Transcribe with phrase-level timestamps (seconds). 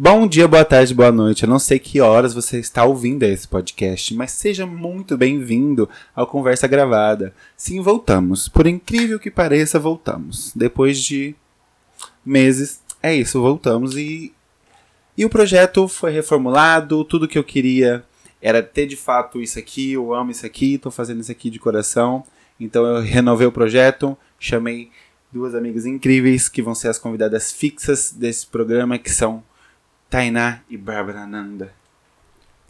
[0.00, 1.42] Bom dia, boa tarde, boa noite.
[1.42, 6.24] Eu não sei que horas você está ouvindo esse podcast, mas seja muito bem-vindo ao
[6.24, 7.34] Conversa Gravada.
[7.56, 8.48] Sim, voltamos.
[8.48, 10.52] Por incrível que pareça, voltamos.
[10.54, 11.34] Depois de
[12.24, 14.32] meses, é isso, voltamos e
[15.16, 18.04] e o projeto foi reformulado, tudo que eu queria
[18.40, 21.58] era ter de fato isso aqui, eu amo isso aqui, estou fazendo isso aqui de
[21.58, 22.22] coração.
[22.60, 24.92] Então eu renovei o projeto, chamei
[25.32, 29.42] duas amigas incríveis que vão ser as convidadas fixas desse programa, que são
[30.10, 31.70] Tainá e Bárbara Nanda.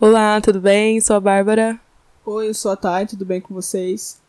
[0.00, 1.00] Olá, tudo bem?
[1.00, 1.78] Sou a Bárbara.
[2.26, 4.20] Oi, eu sou a Thay, tudo bem com vocês?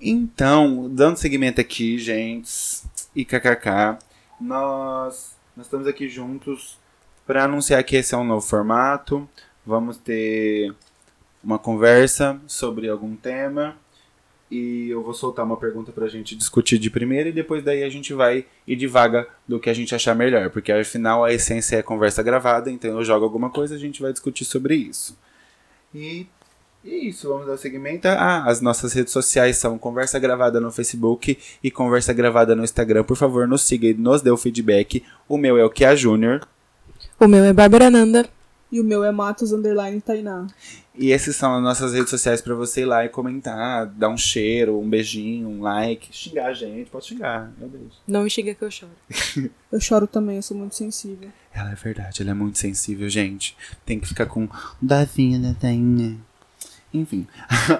[0.00, 2.82] Então, dando seguimento aqui, gente,
[3.14, 3.96] e kkk,
[4.40, 6.80] nós, nós estamos aqui juntos
[7.24, 9.28] para anunciar que esse é um novo formato.
[9.64, 10.74] Vamos ter
[11.44, 13.76] uma conversa sobre algum tema
[14.52, 17.88] e eu vou soltar uma pergunta pra gente discutir de primeira e depois daí a
[17.88, 21.82] gente vai e divaga do que a gente achar melhor, porque afinal a essência é
[21.82, 25.16] conversa gravada, então eu jogo alguma coisa e a gente vai discutir sobre isso.
[25.94, 26.26] E
[26.84, 28.08] e isso, vamos dar segmento.
[28.08, 33.04] Ah, as nossas redes sociais são Conversa Gravada no Facebook e Conversa Gravada no Instagram.
[33.04, 35.04] Por favor, nos siga e nos dê o feedback.
[35.28, 36.40] O meu é o Kia Júnior.
[37.20, 38.28] O meu é Bárbara Nanda.
[38.72, 40.46] E o meu é Matos Underline Tainá.
[40.94, 44.16] E essas são as nossas redes sociais para você ir lá e comentar, dar um
[44.16, 48.00] cheiro, um beijinho, um like, xingar a gente, pode xingar, meu Deus.
[48.08, 48.92] Não me xinga que eu choro.
[49.70, 51.28] eu choro também, eu sou muito sensível.
[51.52, 53.54] Ela é verdade, ela é muito sensível, gente.
[53.84, 54.48] Tem que ficar com
[54.80, 56.18] davinha da tainha.
[56.94, 57.26] Enfim.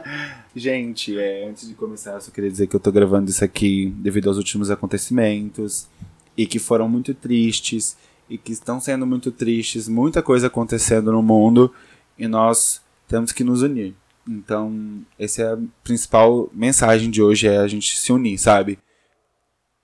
[0.54, 3.94] gente, é, antes de começar, eu só queria dizer que eu tô gravando isso aqui
[3.96, 5.88] devido aos últimos acontecimentos
[6.36, 7.96] e que foram muito tristes
[8.28, 11.72] e que estão sendo muito tristes, muita coisa acontecendo no mundo
[12.18, 13.94] e nós temos que nos unir.
[14.28, 18.78] Então, essa é a principal mensagem de hoje, é a gente se unir, sabe?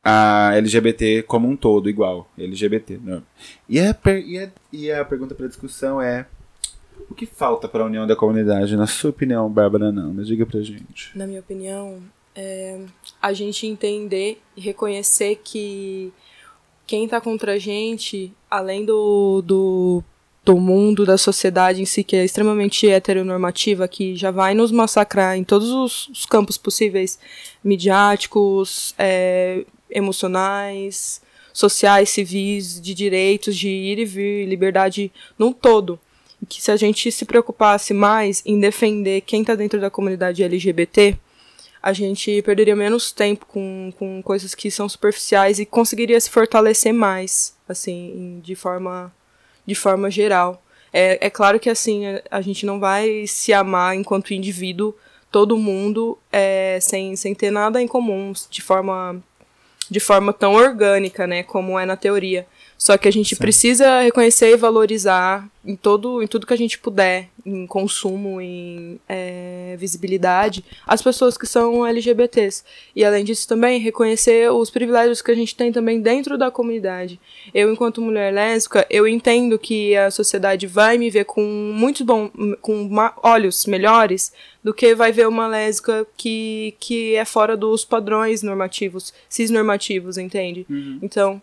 [0.03, 2.31] A LGBT como um todo, igual.
[2.39, 3.23] LGBT, né?
[3.69, 6.27] E a, e a, e a pergunta para discussão é:
[7.11, 8.77] o que falta para a união da comunidade?
[8.77, 11.17] Na sua opinião, Bárbara Nanda, diga pra gente.
[11.17, 12.01] Na minha opinião,
[12.35, 12.81] é
[13.21, 16.13] a gente entender e reconhecer que
[16.89, 20.03] quem está contra a gente, além do, do
[20.49, 25.37] do mundo, da sociedade em si, que é extremamente heteronormativa, que já vai nos massacrar
[25.37, 27.19] em todos os, os campos possíveis
[27.63, 31.21] midiáticos, é, emocionais,
[31.53, 36.01] sociais, civis, de direitos, de ir e vir, liberdade num todo.
[36.49, 41.19] Que se a gente se preocupasse mais em defender quem está dentro da comunidade LGBT,
[41.83, 46.93] a gente perderia menos tempo com, com coisas que são superficiais e conseguiria se fortalecer
[46.93, 49.13] mais, assim, de forma
[49.67, 50.63] de forma geral.
[50.91, 54.95] É, é claro que assim, a, a gente não vai se amar enquanto indivíduo,
[55.31, 59.23] todo mundo, é, sem, sem ter nada em comum, de forma,
[59.91, 62.47] de forma tão orgânica, né, como é na teoria.
[62.79, 63.41] Só que a gente Sim.
[63.41, 69.01] precisa reconhecer e valorizar em, todo, em tudo que a gente puder, em consumo, em
[69.09, 72.63] é, visibilidade, as pessoas que são LGBTs.
[72.95, 77.19] E além disso também reconhecer os privilégios que a gente tem também dentro da comunidade.
[77.53, 82.31] Eu, enquanto mulher lésbica, eu entendo que a sociedade vai me ver com muito bom,
[82.63, 82.89] com
[83.25, 89.13] olhos melhores do que vai ver uma lésbica que, que é fora dos padrões normativos,
[89.29, 90.65] cisnormativos, entende?
[90.71, 91.01] Uhum.
[91.03, 91.43] Então,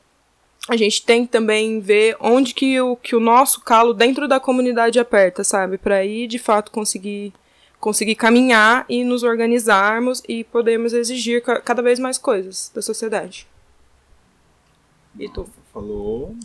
[0.68, 4.40] a gente tem que também ver onde que o, que o nosso calo dentro da
[4.40, 5.78] comunidade aperta, sabe?
[5.78, 7.34] Para aí, de fato, conseguir
[7.80, 13.46] conseguir caminhar e nos organizarmos e podemos exigir cada vez mais coisas da sociedade.
[15.20, 15.48] E tu?
[15.72, 16.36] Falou.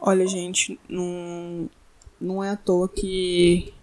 [0.00, 1.68] Olha, gente, não,
[2.18, 3.74] não é à toa que.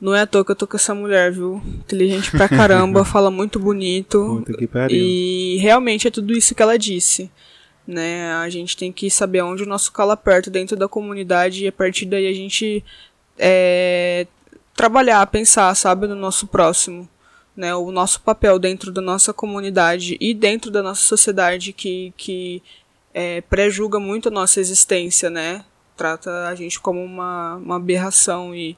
[0.00, 1.62] Não é à toa que eu tô com essa mulher, viu?
[1.64, 4.42] Inteligente pra caramba, fala muito bonito.
[4.44, 4.98] Puta que pariu.
[4.98, 7.30] E realmente é tudo isso que ela disse
[7.86, 8.32] né?
[8.34, 11.72] A gente tem que saber onde o nosso calo aperta dentro da comunidade e a
[11.72, 12.84] partir daí a gente
[13.38, 14.26] é,
[14.74, 17.08] trabalhar, pensar, sabe, no nosso próximo,
[17.56, 17.74] né?
[17.74, 22.62] O nosso papel dentro da nossa comunidade e dentro da nossa sociedade que, que
[23.12, 25.64] é, pré-julga muito a nossa existência, né?
[25.96, 28.76] Trata a gente como uma, uma aberração e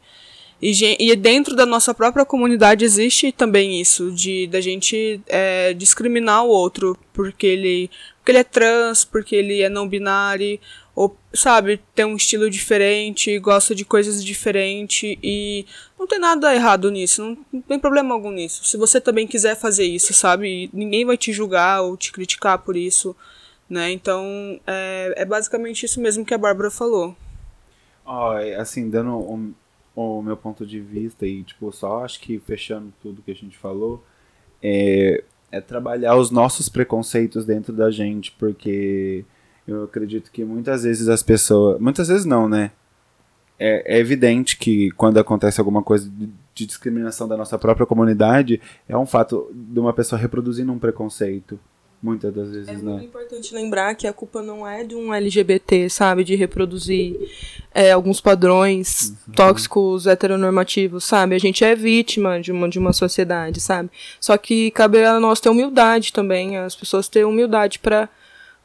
[0.62, 6.44] e, e, dentro da nossa própria comunidade existe também isso, de da gente é, discriminar
[6.44, 7.90] o outro porque ele,
[8.22, 10.60] porque ele é trans, porque ele é não binário,
[10.94, 15.66] ou, sabe, tem um estilo diferente, gosta de coisas diferentes, e
[15.98, 18.64] não tem nada errado nisso, não, não tem problema algum nisso.
[18.64, 22.76] Se você também quiser fazer isso, sabe, ninguém vai te julgar ou te criticar por
[22.76, 23.16] isso,
[23.68, 23.90] né?
[23.90, 24.24] Então,
[24.68, 27.16] é, é basicamente isso mesmo que a Bárbara falou.
[28.06, 29.52] Oh, assim, dando um
[29.94, 33.58] o meu ponto de vista e, tipo, só acho que fechando tudo que a gente
[33.58, 34.02] falou,
[34.62, 39.24] é, é trabalhar os nossos preconceitos dentro da gente, porque
[39.68, 41.78] Eu acredito que muitas vezes as pessoas.
[41.80, 42.72] Muitas vezes não, né?
[43.58, 46.28] É, é evidente que quando acontece alguma coisa de,
[46.66, 51.60] discriminação da nossa própria comunidade, é um fato de uma pessoa reproduzindo um preconceito.
[52.02, 52.80] Muitas das vezes, É né?
[52.80, 56.24] muito importante lembrar que a culpa não é de um LGBT, sabe?
[56.24, 57.16] De reproduzir
[57.72, 61.36] é, alguns padrões tóxicos heteronormativos, sabe?
[61.36, 63.88] A gente é vítima de uma, de uma sociedade, sabe?
[64.20, 68.08] Só que cabe a nós ter humildade também, as pessoas ter humildade para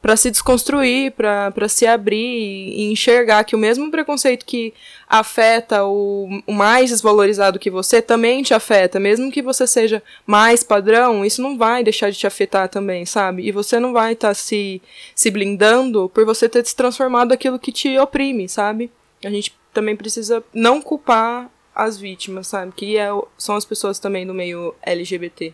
[0.07, 4.73] para se desconstruir, para se abrir e, enxergar que o mesmo preconceito que
[5.05, 10.63] afeta o, o mais desvalorizado que você também te afeta, mesmo que você seja mais
[10.63, 13.45] padrão, isso não vai deixar de te afetar também, sabe?
[13.45, 14.81] E você não vai estar se,
[15.13, 18.89] se blindando por você ter se transformado aquilo que te oprime, sabe?
[19.25, 22.71] A gente também precisa não culpar as vítimas, sabe?
[22.73, 25.53] Que é, são as pessoas também do meio LGBT.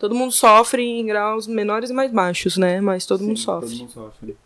[0.00, 2.80] Todo mundo sofre em graus menores e mais baixos, né?
[2.80, 3.68] Mas todo mundo Sim, sofre.
[3.68, 4.36] Todo mundo sofre.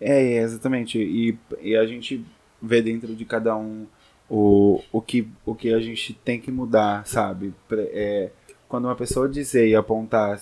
[0.00, 0.98] É, é, exatamente.
[0.98, 2.24] E, e a gente
[2.60, 3.86] vê dentro de cada um
[4.26, 7.52] o, o, que, o que a gente tem que mudar, sabe?
[7.70, 8.30] É,
[8.66, 10.40] quando uma pessoa dizer e apontar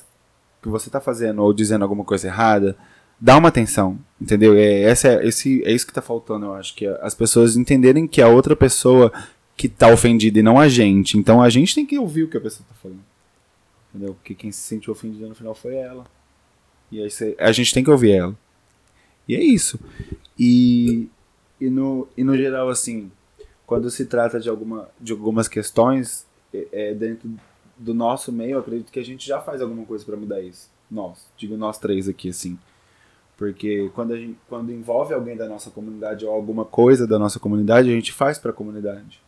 [0.63, 2.77] que você tá fazendo ou dizendo alguma coisa errada,
[3.21, 4.55] dá uma atenção, entendeu?
[4.55, 6.77] É, essa é, esse, é isso que tá faltando, eu acho.
[6.77, 9.13] Que as pessoas entenderem que a outra pessoa
[9.57, 11.19] que tá ofendida e não a gente.
[11.19, 13.16] Então a gente tem que ouvir o que a pessoa tá falando.
[13.97, 14.15] Entendeu?
[14.15, 16.05] Porque quem se sentiu ofendida no final foi ela.
[16.93, 17.09] E aí
[17.39, 18.37] a gente tem que ouvir ela.
[19.27, 19.81] E é isso.
[20.39, 21.09] E,
[21.59, 23.11] e, no, e no geral, assim,
[23.67, 27.31] quando se trata de, alguma, de algumas questões, é, é, dentro
[27.79, 30.71] do nosso meio, acredito que a gente já faz alguma coisa pra mudar isso.
[30.91, 32.59] Nós, digo nós três aqui, assim.
[33.35, 37.41] Porque quando, a gente, quando envolve alguém da nossa comunidade ou alguma coisa da nossa
[37.41, 39.23] comunidade, a gente faz pra comunidade.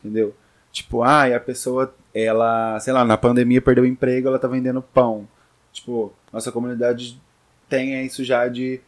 [0.00, 0.34] Entendeu?
[0.72, 4.48] Tipo, ah, e a pessoa, ela, sei lá, na pandemia perdeu o emprego, ela tá
[4.48, 5.28] vendendo pão.
[5.72, 7.20] Tipo, nossa comunidade
[7.68, 8.80] tem isso já de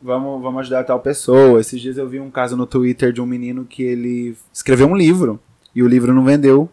[0.00, 1.60] vamos, vamos ajudar tal pessoa.
[1.60, 4.96] Esses dias eu vi um caso no Twitter de um menino que ele escreveu um
[4.96, 5.40] livro
[5.74, 6.70] e o livro não vendeu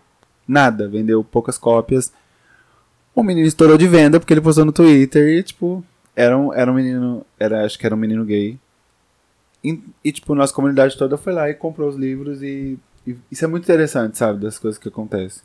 [0.47, 2.11] nada, vendeu poucas cópias.
[3.15, 5.83] O menino estourou de venda porque ele postou no Twitter e, tipo,
[6.15, 8.57] era um, era um menino, era, acho que era um menino gay.
[9.63, 12.77] E, e, tipo, nossa comunidade toda foi lá e comprou os livros e,
[13.07, 15.41] e isso é muito interessante, sabe, das coisas que acontecem.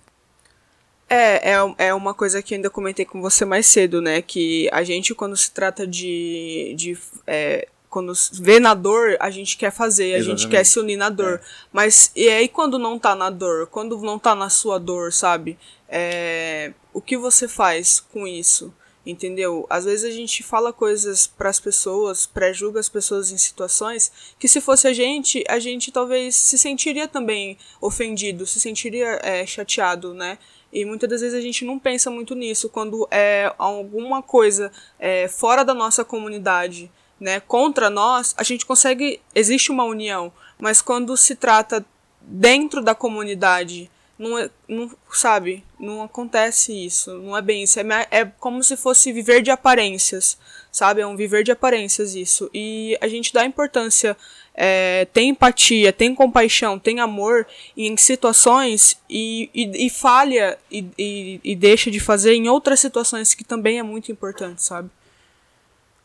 [1.09, 4.21] É, é, é uma coisa que eu ainda comentei com você mais cedo, né?
[4.21, 6.75] Que a gente, quando se trata de.
[6.77, 10.97] de é, quando vê na dor, a gente quer fazer, a gente quer se unir
[10.97, 11.41] na dor.
[11.73, 13.67] Mas e aí quando não tá na dor?
[13.67, 15.59] Quando não tá na sua dor, sabe?
[15.89, 18.75] É, o que você faz com isso?
[19.07, 19.67] Entendeu?
[19.71, 24.47] Às vezes a gente fala coisas para as pessoas, pré-julga as pessoas em situações que
[24.47, 30.13] se fosse a gente, a gente talvez se sentiria também ofendido, se sentiria é, chateado,
[30.13, 30.37] né?
[30.73, 32.69] E muitas das vezes a gente não pensa muito nisso.
[32.69, 39.21] Quando é alguma coisa é, fora da nossa comunidade, né, contra nós, a gente consegue,
[39.35, 41.85] existe uma união, mas quando se trata
[42.21, 47.85] dentro da comunidade, não, é, não sabe, não acontece isso, não é bem isso, é,
[48.11, 50.39] é como se fosse viver de aparências,
[50.71, 54.17] sabe, é um viver de aparências isso, e a gente dá importância,
[54.61, 57.47] é, tem empatia, tem compaixão, tem amor
[57.77, 63.35] em situações e, e, e falha e, e, e deixa de fazer em outras situações
[63.35, 64.91] que também é muito importante, sabe?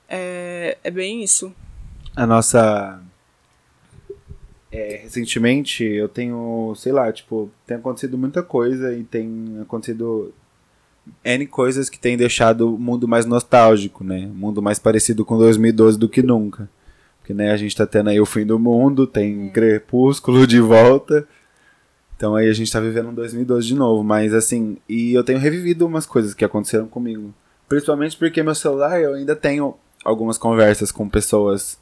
[0.08, 1.52] É, é bem isso.
[2.16, 3.02] a nossa.
[4.72, 10.32] É, recentemente eu tenho, sei lá, tipo, tem acontecido muita coisa e tem acontecido
[11.26, 14.30] N coisas que tem deixado o mundo mais nostálgico, né?
[14.32, 16.70] O mundo mais parecido com 2012 do que nunca.
[17.24, 21.26] Porque, né, a gente tá tendo aí o fim do mundo, tem crepúsculo de volta.
[22.18, 25.40] Então aí a gente tá vivendo um 2012 de novo, mas assim, e eu tenho
[25.40, 27.34] revivido umas coisas que aconteceram comigo.
[27.70, 31.80] Principalmente porque meu celular eu ainda tenho algumas conversas com pessoas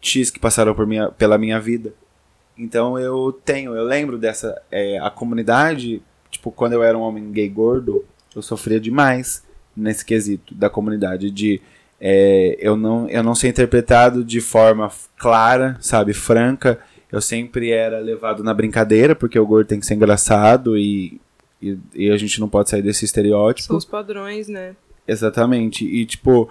[0.00, 1.94] X que passaram por minha, pela minha vida.
[2.58, 4.60] Então eu tenho, eu lembro dessa.
[4.72, 6.02] é, a comunidade,
[6.32, 8.04] tipo, quando eu era um homem gay gordo,
[8.34, 9.44] eu sofria demais
[9.76, 11.30] nesse quesito da comunidade.
[11.30, 11.62] De
[12.00, 16.78] é, eu, não, eu não ser interpretado de forma clara, sabe, franca.
[17.10, 21.20] Eu sempre era levado na brincadeira, porque o gordo tem que ser engraçado e,
[21.62, 23.68] e, e a gente não pode sair desse estereótipo.
[23.68, 24.74] São os padrões, né?
[25.06, 25.84] Exatamente.
[25.84, 26.48] E tipo,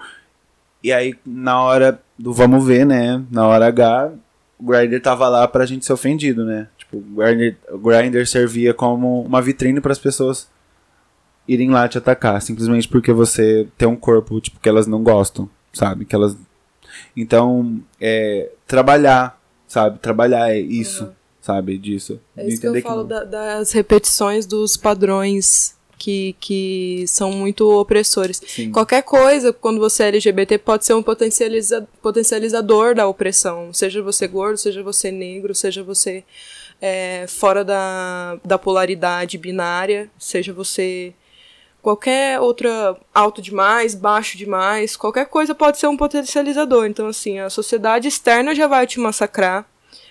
[0.82, 3.22] e aí na hora do vamos ver, né?
[3.30, 4.12] Na hora H,
[4.58, 6.68] o Grindr tava lá pra gente ser ofendido, né?
[6.78, 10.48] Tipo, o Grindr, o Grindr servia como uma vitrine para as pessoas
[11.48, 15.48] irem lá te atacar, simplesmente porque você tem um corpo, tipo, que elas não gostam,
[15.72, 16.04] sabe?
[16.04, 16.36] Que elas
[17.16, 19.98] Então, é trabalhar, sabe?
[19.98, 21.08] Trabalhar é isso,
[21.40, 21.78] sabe?
[21.78, 22.18] Disso.
[22.36, 27.68] É isso que eu entender falo da- das repetições dos padrões que, que são muito
[27.78, 28.40] opressores.
[28.46, 28.70] Sim.
[28.70, 33.72] Qualquer coisa, quando você é LGBT, pode ser um potencializa potencializador da opressão.
[33.72, 36.22] Seja você gordo, seja você negro, seja você
[36.80, 41.14] é, fora da, da polaridade binária, seja você
[41.86, 46.84] qualquer outra alto demais, baixo demais, qualquer coisa pode ser um potencializador.
[46.84, 49.64] Então, assim, a sociedade externa já vai te massacrar.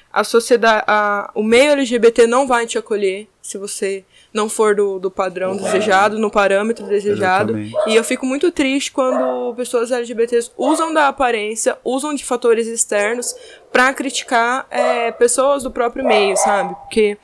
[0.10, 5.00] A sociedade, a, o meio LGBT não vai te acolher se você não for do,
[5.00, 7.58] do padrão desejado, no parâmetro desejado.
[7.58, 7.90] Exatamente.
[7.92, 13.36] E eu fico muito triste quando pessoas LGBTs usam da aparência, usam de fatores externos
[13.70, 16.74] pra criticar é, pessoas do próprio meio, sabe?
[16.74, 17.18] Porque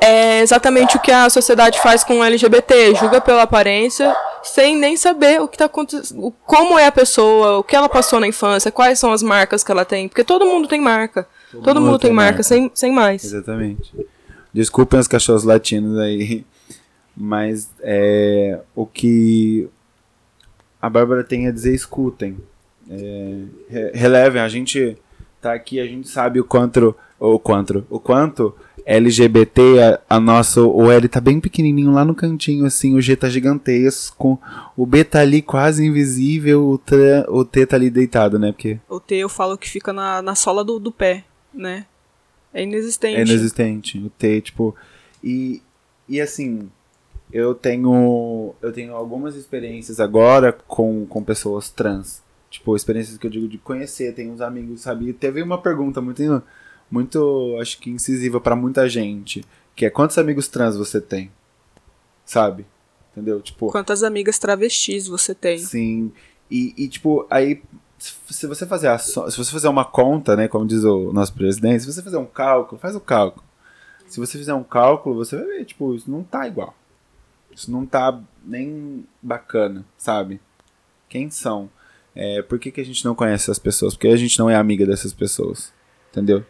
[0.00, 4.96] é exatamente o que a sociedade faz com o LGBT, julga pela aparência, sem nem
[4.96, 8.72] saber o que tá acontecendo, como é a pessoa, o que ela passou na infância,
[8.72, 11.26] quais são as marcas que ela tem, porque todo mundo tem marca.
[11.64, 13.24] Todo, mundo, tem marca, Sem, sem mais.
[13.24, 13.92] Exatamente.
[14.54, 16.44] Desculpem os cachorros latinos aí,
[17.16, 19.68] mas é, o que
[20.80, 22.38] a Bárbara tem a dizer, escutem.
[22.88, 23.34] É,
[23.68, 24.96] re- relevem, a gente
[25.40, 28.54] tá aqui, a gente sabe o quanto, o quanto, o quanto
[28.86, 29.60] LGBT,
[30.08, 33.28] a, a nossa, o L tá bem pequenininho lá no cantinho, assim, o G tá
[33.28, 34.40] gigantesco,
[34.76, 38.78] o B tá ali quase invisível, o, tra, o T tá ali deitado, né, porque
[38.88, 41.86] O T eu falo que fica na, na sola do, do pé, né?
[42.52, 43.16] É inexistente.
[43.16, 43.98] É inexistente.
[43.98, 44.74] O T, tipo.
[45.22, 45.62] E,
[46.08, 46.68] e assim,
[47.32, 48.54] eu tenho.
[48.60, 52.22] Eu tenho algumas experiências agora com, com pessoas trans.
[52.50, 55.08] Tipo, experiências que eu digo de conhecer, tem uns amigos, sabe?
[55.08, 56.42] E Teve uma pergunta muito,
[56.90, 59.44] muito, acho que incisiva pra muita gente.
[59.76, 61.30] Que é quantos amigos trans você tem?
[62.24, 62.66] Sabe?
[63.12, 63.40] Entendeu?
[63.40, 65.58] Tipo, Quantas amigas travestis você tem?
[65.58, 66.12] Sim.
[66.50, 67.62] E, e, tipo, aí,
[67.98, 71.82] se você fazer a se você fazer uma conta, né, como diz o nosso presidente,
[71.82, 73.44] se você fazer um cálculo, faz o cálculo.
[74.06, 76.74] Se você fizer um cálculo, você vai ver, tipo, isso não tá igual.
[77.52, 80.40] Isso não tá nem bacana, sabe?
[81.08, 81.70] Quem são?
[82.14, 83.94] É, por que, que a gente não conhece essas pessoas?
[83.94, 85.72] Porque a gente não é amiga dessas pessoas.
[86.10, 86.44] Entendeu?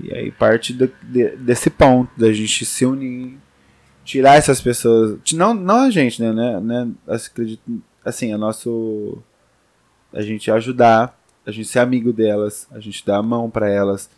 [0.00, 3.38] E aí parte do- de- desse ponto, da gente se unir,
[4.04, 5.18] tirar essas pessoas.
[5.32, 6.32] Não, não a gente, né?
[6.32, 9.18] né, né assim, acredito, assim, a nosso.
[10.12, 14.08] A gente ajudar, a gente ser amigo delas, a gente dar a mão pra elas,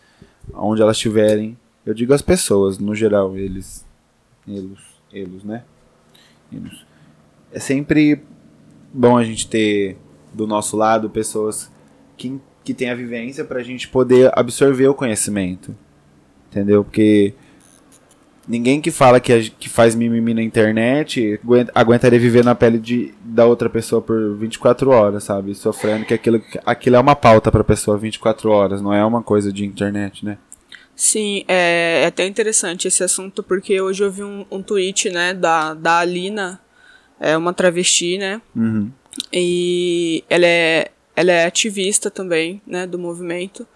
[0.52, 1.56] onde elas estiverem.
[1.85, 3.85] Eu digo as pessoas, no geral, eles.
[4.47, 4.78] Eles,
[5.12, 5.64] eles, né?
[6.52, 6.85] Eles.
[7.52, 8.23] É sempre
[8.92, 9.97] bom a gente ter
[10.33, 11.71] do nosso lado pessoas
[12.16, 15.75] que, que têm a vivência pra gente poder absorver o conhecimento.
[16.50, 16.82] Entendeu?
[16.82, 17.32] Porque
[18.49, 22.78] ninguém que fala que, a- que faz mimimi na internet aguenta- aguentaria viver na pele
[22.78, 25.54] de, da outra pessoa por 24 horas, sabe?
[25.54, 29.52] Sofrendo que aquilo, aquilo é uma pauta pra pessoa 24 horas, não é uma coisa
[29.52, 30.38] de internet, né?
[30.94, 35.35] Sim, é, é até interessante esse assunto, porque hoje eu vi um, um tweet, né,
[35.35, 36.58] da, da Alina,
[37.20, 38.90] é uma travesti, né, Uhum.
[39.32, 43.66] e ela é, ela é ativista também, né, do movimento,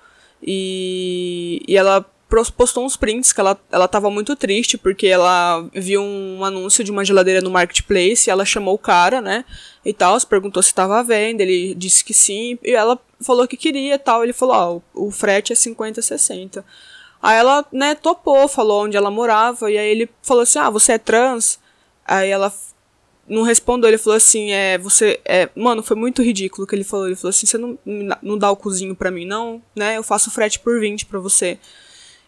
[0.42, 2.04] e, e ela
[2.56, 6.90] postou uns prints que ela, ela tava muito triste, porque ela viu um anúncio de
[6.90, 9.44] uma geladeira no Marketplace, e ela chamou o cara, né,
[9.84, 13.56] e tal, perguntou se tava à venda, ele disse que sim, e ela falou que
[13.56, 16.64] queria e tal, ele falou, ó, o, o frete é 50, 60.
[17.22, 20.92] Aí ela, né, topou, falou onde ela morava, e aí ele falou assim, ah, você
[20.92, 21.58] é trans?
[22.06, 22.52] Aí ela
[23.30, 26.84] não respondeu, ele falou assim, é, você, é, mano, foi muito ridículo o que ele
[26.84, 27.78] falou, ele falou assim, você não,
[28.20, 31.58] não dá o cozinho pra mim, não, né, eu faço frete por 20 pra você.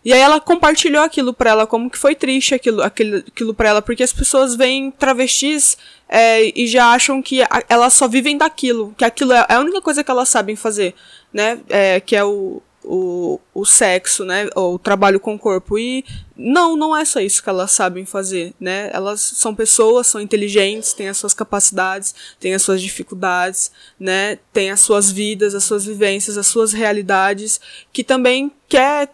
[0.05, 3.69] E aí ela compartilhou aquilo pra ela, como que foi triste aquilo, aquilo, aquilo pra
[3.69, 5.77] ela, porque as pessoas veem travestis
[6.09, 9.81] é, e já acham que a- elas só vivem daquilo, que aquilo é a única
[9.81, 10.95] coisa que elas sabem fazer,
[11.33, 15.79] né, é, que é o, o, o sexo, né, ou o trabalho com o corpo.
[15.79, 16.05] E
[16.37, 20.93] não, não é só isso que elas sabem fazer, né, elas são pessoas, são inteligentes,
[20.93, 25.85] têm as suas capacidades, têm as suas dificuldades, né, têm as suas vidas, as suas
[25.85, 27.61] vivências, as suas realidades,
[27.93, 29.11] que também quer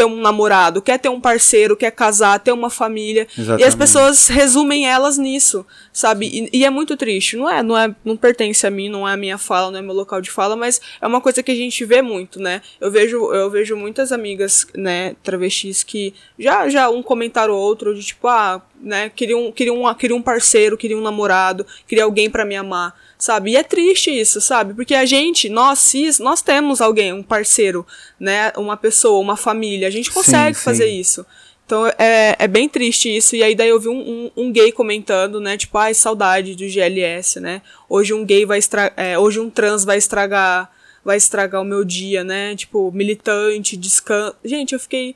[0.00, 3.28] ter um namorado, quer ter um parceiro, quer casar, ter uma família.
[3.36, 3.76] E as Exatamente.
[3.76, 6.26] pessoas resumem elas nisso, sabe?
[6.26, 7.36] E, e é muito triste.
[7.36, 9.82] Não é, não é, não pertence a mim, não é a minha fala, não é
[9.82, 12.62] meu local de fala, mas é uma coisa que a gente vê muito, né?
[12.80, 17.94] Eu vejo, eu vejo muitas amigas, né, travestis que já já um comentário ou outro
[17.94, 22.04] de tipo, ah, né, queria um, queria um, queria um parceiro, queria um namorado, queria
[22.04, 23.52] alguém pra me amar, sabe?
[23.52, 24.74] E é triste isso, sabe?
[24.74, 27.86] Porque a gente, nós cis, nós temos alguém, um parceiro,
[28.18, 30.64] né, uma pessoa, uma família, a gente consegue sim.
[30.64, 31.24] fazer isso.
[31.70, 33.36] Então é, é bem triste isso.
[33.36, 35.56] E aí daí eu vi um, um, um gay comentando, né?
[35.56, 37.62] Tipo, ai, saudade do GLS, né?
[37.88, 39.20] Hoje um gay vai estragar.
[39.20, 40.68] hoje um trans vai estragar.
[41.04, 42.56] Vai estragar o meu dia, né?
[42.56, 44.34] Tipo, militante, descanso.
[44.44, 45.14] Gente, eu fiquei.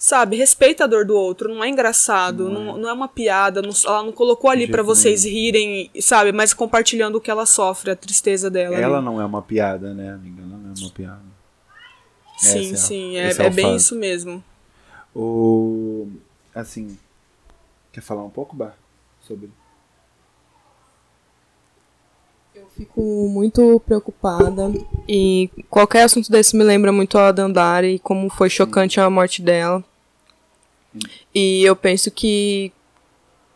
[0.00, 2.80] Sabe, respeita a dor do outro, não é engraçado, não, não, é.
[2.80, 5.36] não é uma piada, não, ela não colocou ali para vocês nenhum.
[5.36, 8.74] rirem, sabe, mas compartilhando o que ela sofre, a tristeza dela.
[8.76, 9.04] Ela ali.
[9.04, 10.40] não é uma piada, né, amiga?
[10.40, 11.20] Ela não é uma piada.
[12.38, 14.42] Sim, é sim, é, é, é bem isso mesmo.
[15.14, 16.08] O.
[16.54, 16.98] Assim.
[17.92, 18.74] Quer falar um pouco, Bar?
[19.20, 19.50] Sobre.
[22.54, 24.72] Eu fico muito preocupada
[25.06, 29.42] e qualquer assunto desse me lembra muito a Dandara e como foi chocante a morte
[29.42, 29.84] dela.
[31.34, 32.72] E eu penso que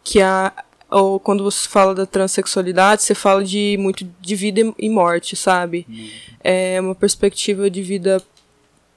[0.02, 0.52] que a
[0.90, 5.84] ou quando você fala da transexualidade, você fala de muito de vida e morte, sabe?
[5.88, 6.08] Uhum.
[6.40, 8.22] É uma perspectiva de vida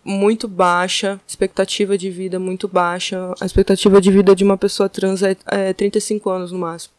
[0.03, 3.33] muito baixa, expectativa de vida muito baixa.
[3.41, 6.93] A expectativa de vida de uma pessoa trans é, é 35 anos no máximo.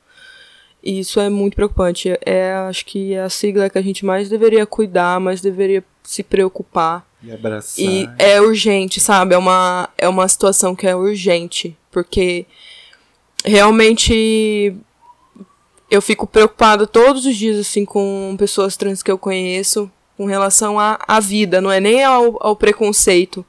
[0.83, 2.17] E isso é muito preocupante.
[2.25, 6.23] É, acho que é a sigla que a gente mais deveria cuidar, mais deveria se
[6.23, 7.08] preocupar.
[7.23, 7.85] E abraçar.
[7.85, 9.35] E é urgente, sabe?
[9.35, 11.77] É uma, é uma situação que é urgente.
[11.91, 12.47] Porque
[13.45, 14.75] realmente
[15.91, 20.81] eu fico preocupada todos os dias, assim, com pessoas trans que eu conheço com relação
[20.81, 23.47] à, à vida, não é nem ao, ao preconceito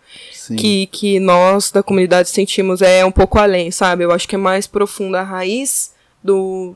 [0.56, 4.04] que, que nós da comunidade sentimos, é um pouco além, sabe?
[4.04, 6.76] Eu acho que é mais profunda a raiz do,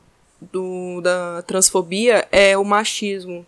[0.52, 3.46] do, da transfobia é o machismo.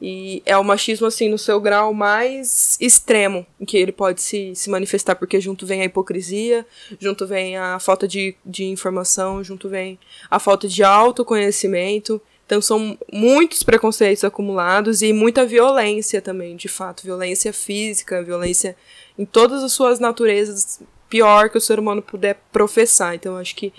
[0.00, 4.54] E é o machismo, assim, no seu grau mais extremo em que ele pode se,
[4.54, 6.64] se manifestar, porque junto vem a hipocrisia,
[7.00, 9.98] junto vem a falta de, de informação, junto vem
[10.30, 12.20] a falta de autoconhecimento.
[12.46, 17.02] Então são muitos preconceitos acumulados e muita violência também, de fato.
[17.02, 18.76] Violência física, violência
[19.18, 23.16] em todas as suas naturezas, pior que o ser humano puder professar.
[23.16, 23.72] Então acho que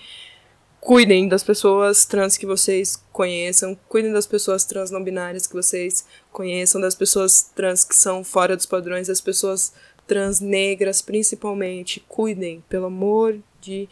[0.80, 6.06] cuidem das pessoas trans que vocês conheçam, cuidem das pessoas trans não binárias que vocês
[6.32, 9.74] conheçam, das pessoas trans que são fora dos padrões, das pessoas
[10.08, 12.04] trans negras principalmente.
[12.08, 13.88] Cuidem, pelo amor de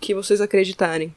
[0.00, 1.14] que vocês acreditarem.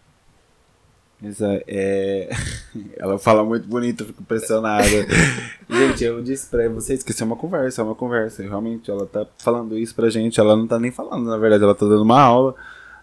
[1.24, 1.64] Exato.
[1.68, 2.30] É...
[2.98, 4.84] Ela fala muito bonito, fico impressionada.
[5.70, 8.44] gente, eu disse pra vocês que isso é uma conversa, é uma conversa.
[8.44, 11.76] Realmente, ela tá falando isso pra gente, ela não tá nem falando, na verdade, ela
[11.76, 12.56] tá dando uma aula.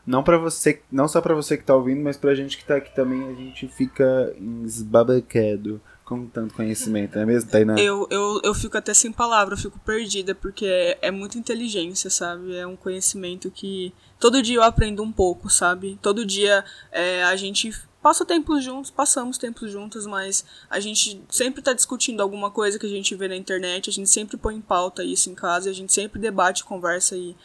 [0.07, 2.77] Não para você, não só para você que tá ouvindo, mas pra gente que tá
[2.77, 7.79] aqui também, a gente fica esbabacado com tanto conhecimento, não é mesmo, Tainá?
[7.79, 12.11] Eu, eu, eu fico até sem palavra, eu fico perdida, porque é, é muita inteligência,
[12.11, 12.57] sabe?
[12.57, 15.97] É um conhecimento que todo dia eu aprendo um pouco, sabe?
[16.03, 17.73] Todo dia é, a gente
[18.03, 22.87] passa tempos juntos, passamos tempos juntos, mas a gente sempre está discutindo alguma coisa que
[22.87, 25.73] a gente vê na internet, a gente sempre põe em pauta isso em casa, a
[25.73, 27.37] gente sempre debate, conversa e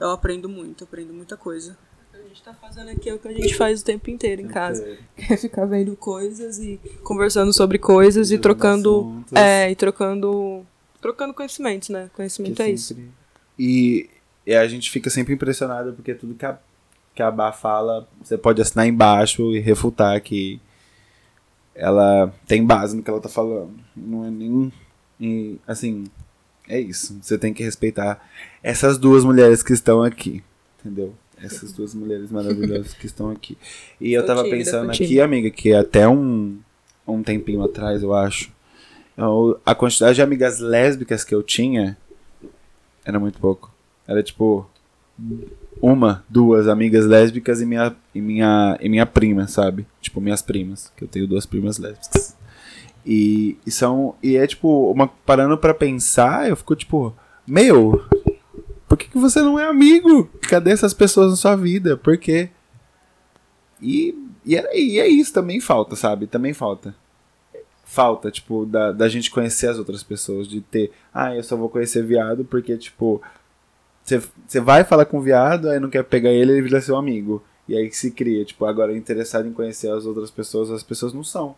[0.00, 1.76] eu aprendo muito, aprendo muita coisa.
[2.36, 4.48] A gente tá fazendo aqui é o que a gente faz o tempo inteiro em
[4.48, 4.98] casa.
[5.16, 9.24] Que é ficar vendo coisas e conversando sobre coisas e trocando.
[9.34, 10.62] É, e trocando.
[11.00, 12.10] Trocando conhecimentos, né?
[12.14, 13.04] Conhecimento que é sempre...
[13.04, 13.14] isso.
[13.58, 14.10] E,
[14.44, 16.58] e a gente fica sempre impressionado porque tudo que a
[17.14, 20.60] que a Bá fala, você pode assinar embaixo e refutar que
[21.74, 23.72] ela tem base no que ela tá falando.
[23.96, 24.70] Não é nem.
[25.18, 26.04] E, assim,
[26.68, 27.18] é isso.
[27.22, 28.22] Você tem que respeitar
[28.62, 30.44] essas duas mulheres que estão aqui.
[30.78, 31.14] Entendeu?
[31.42, 33.58] Essas duas mulheres maravilhosas que estão aqui.
[34.00, 36.58] E eu tava pensando aqui, amiga, que até um,
[37.06, 38.50] um tempinho atrás, eu acho,
[39.16, 41.96] eu, a quantidade de amigas lésbicas que eu tinha
[43.04, 43.72] era muito pouco.
[44.06, 44.68] Era tipo
[45.80, 49.86] uma, duas amigas lésbicas e minha, e minha, e minha prima, sabe?
[50.00, 52.36] Tipo, minhas primas, que eu tenho duas primas lésbicas.
[53.04, 54.14] E, e são.
[54.22, 57.14] E é tipo, uma, parando para pensar, eu fico tipo,
[57.46, 58.04] meu,
[58.88, 60.30] por que, que você não é amigo?
[60.48, 61.96] Cadê essas pessoas na sua vida?
[61.96, 62.50] Por quê?
[63.80, 66.26] E, e, é, e é isso, também falta, sabe?
[66.26, 66.94] Também falta.
[67.84, 71.68] Falta, tipo, da, da gente conhecer as outras pessoas, de ter, ah, eu só vou
[71.68, 73.20] conhecer viado porque, tipo,
[74.04, 77.42] você vai falar com o viado, aí não quer pegar ele, ele vira seu amigo.
[77.68, 81.12] E aí que se cria, tipo, agora interessado em conhecer as outras pessoas, as pessoas
[81.12, 81.56] não são.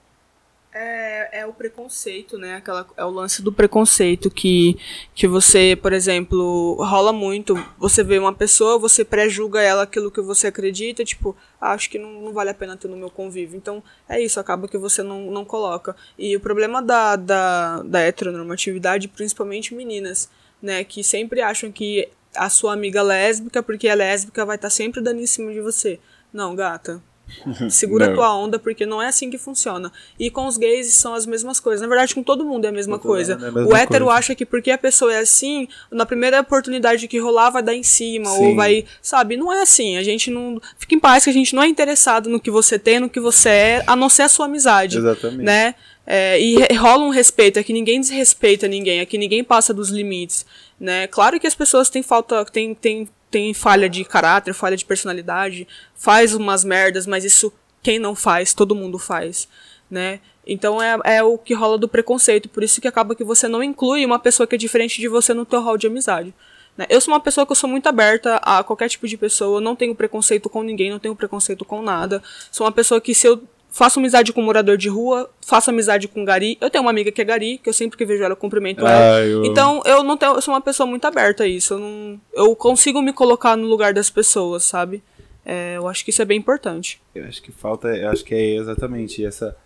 [0.80, 2.54] É, é o preconceito, né?
[2.54, 4.78] Aquela, é o lance do preconceito que,
[5.12, 7.56] que você, por exemplo, rola muito.
[7.78, 11.98] Você vê uma pessoa, você pré-julga ela aquilo que você acredita, tipo, ah, acho que
[11.98, 13.56] não, não vale a pena ter no meu convívio.
[13.56, 15.96] Então, é isso, acaba que você não, não coloca.
[16.16, 20.30] E o problema da, da, da heteronormatividade, principalmente meninas,
[20.62, 20.84] né?
[20.84, 25.00] Que sempre acham que a sua amiga lésbica, porque a lésbica vai estar tá sempre
[25.00, 25.98] dando em cima de você.
[26.32, 27.02] Não, gata.
[27.70, 29.92] Segura tua onda, porque não é assim que funciona.
[30.18, 31.80] E com os gays são as mesmas coisas.
[31.80, 33.32] Na verdade, com todo mundo é a mesma coisa.
[33.32, 34.18] É a mesma o hétero coisa.
[34.18, 37.82] acha que porque a pessoa é assim, na primeira oportunidade que rolar, vai dar em
[37.82, 38.30] cima.
[38.30, 38.48] Sim.
[38.48, 38.84] Ou vai.
[39.02, 39.36] Sabe?
[39.36, 39.96] Não é assim.
[39.96, 40.60] A gente não.
[40.78, 43.20] Fica em paz que a gente não é interessado no que você tem, no que
[43.20, 44.98] você é, a não ser a sua amizade.
[44.98, 45.44] Exatamente.
[45.44, 45.74] Né?
[46.10, 49.90] É, e rola um respeito, é que ninguém desrespeita ninguém, é que ninguém passa dos
[49.90, 50.46] limites,
[50.80, 51.06] né?
[51.06, 55.66] Claro que as pessoas têm falta, têm, têm tem falha de caráter, falha de personalidade,
[55.94, 59.48] faz umas merdas, mas isso quem não faz, todo mundo faz,
[59.90, 60.20] né?
[60.46, 63.62] Então é, é o que rola do preconceito, por isso que acaba que você não
[63.62, 66.34] inclui uma pessoa que é diferente de você no teu hall de amizade.
[66.76, 66.86] Né?
[66.88, 69.76] Eu sou uma pessoa que eu sou muito aberta a qualquer tipo de pessoa, não
[69.76, 72.22] tenho preconceito com ninguém, não tenho preconceito com nada.
[72.50, 76.08] Sou uma pessoa que se eu faço amizade com um morador de rua, faço amizade
[76.08, 76.56] com um gari.
[76.60, 78.90] Eu tenho uma amiga que é gari, que eu sempre que vejo ela cumprimento Ah,
[78.90, 79.20] ela.
[79.24, 81.74] eu- Então, eu não tenho, eu sou uma pessoa muito aberta a isso.
[81.74, 85.02] Eu, não, eu consigo me colocar no lugar das pessoas, sabe?
[85.44, 87.00] É, eu acho que isso é bem importante.
[87.14, 89.56] Eu acho que falta, eu acho que é exatamente essa.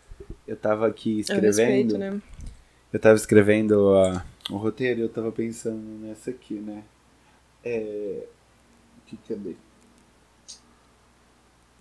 [0.46, 1.94] Eu tava aqui É escrevendo.
[1.94, 2.20] respeito, né?
[2.92, 6.82] Eu tava escrevendo a- o roteiro e eu tava pensando nessa aqui, né?
[7.64, 8.24] É.
[8.98, 9.54] O que cadê?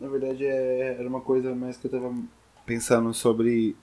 [0.02, 2.12] Na verdade, é, era uma coisa mais que eu tava
[2.66, 3.76] pensando sobre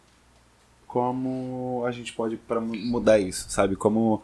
[0.84, 3.76] como a gente pode para mudar isso, sabe?
[3.76, 4.20] Como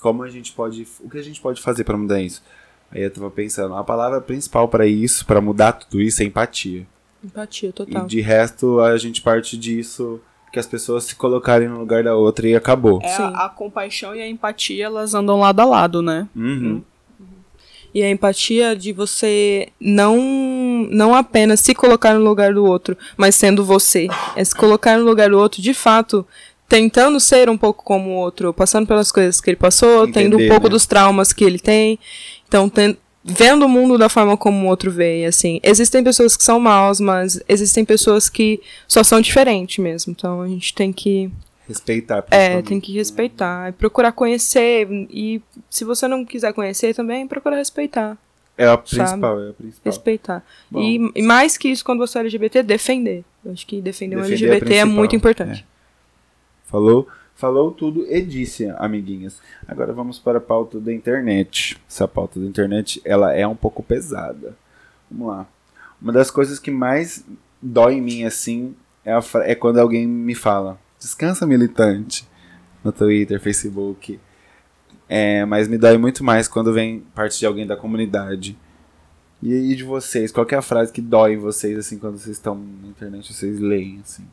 [0.00, 2.42] como a gente pode, o que a gente pode fazer para mudar isso?
[2.90, 6.84] Aí eu tava pensando, a palavra principal para isso, para mudar tudo isso é empatia.
[7.24, 8.04] Empatia total.
[8.04, 10.20] E de resto, a gente parte disso
[10.52, 13.00] que as pessoas se colocarem no lugar da outra e acabou.
[13.02, 13.22] É, Sim.
[13.22, 16.28] a, a compaixão e a empatia, elas andam lado a lado, né?
[16.34, 16.82] Uhum.
[17.96, 23.34] E a empatia de você não não apenas se colocar no lugar do outro, mas
[23.34, 24.06] sendo você.
[24.36, 26.26] É se colocar no lugar do outro, de fato,
[26.68, 30.40] tentando ser um pouco como o outro, passando pelas coisas que ele passou, tendo um
[30.40, 30.70] Entender, pouco né?
[30.70, 31.98] dos traumas que ele tem.
[32.46, 35.58] Então, ten- vendo o mundo da forma como o outro vê, assim.
[35.62, 40.12] Existem pessoas que são maus, mas existem pessoas que só são diferentes mesmo.
[40.16, 41.30] Então, a gente tem que
[41.66, 42.24] Respeitar.
[42.30, 48.16] é, tem que respeitar, procurar conhecer e se você não quiser conhecer também, procura respeitar,
[48.56, 49.82] É a principal, é a principal.
[49.92, 50.44] respeitar.
[50.70, 50.80] Bom.
[50.80, 53.24] E, e mais que isso quando você é LGBT, defender.
[53.44, 55.66] Eu acho que defender, Defender é LGBT é, principal, muito importante.
[56.64, 59.40] Falou, falou tudo e disse, amiguinhas.
[59.66, 61.76] Agora vamos para a pauta da internet.
[61.88, 64.56] Essa pauta da internet, ela é um pouco pesada.
[65.10, 65.46] Vamos lá.
[66.00, 67.24] Uma das coisas que mais
[67.60, 68.74] dói em mim, assim,
[69.04, 72.26] é, a é quando alguém me fala, descansa militante,
[72.82, 74.18] no Twitter, Facebook.
[75.08, 78.56] É, mas me dói muito mais quando vem parte de alguém da comunidade.
[79.42, 82.54] E de vocês, qual é a frase que dói em vocês, assim, quando vocês estão
[82.54, 84.26] na internet, vocês leem, assim?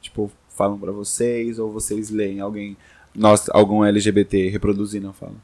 [0.00, 2.76] Tipo, falam pra vocês, ou vocês leem alguém,
[3.14, 5.34] nós, algum LGBT reproduzindo, fala.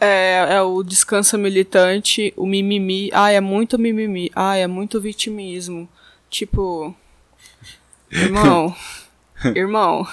[0.00, 3.10] É, é o descansa militante, o mimimi.
[3.12, 4.30] Ah, é muito mimimi.
[4.34, 5.88] Ah, é muito vitimismo.
[6.30, 6.94] Tipo.
[8.10, 8.74] Irmão.
[9.54, 10.06] irmão.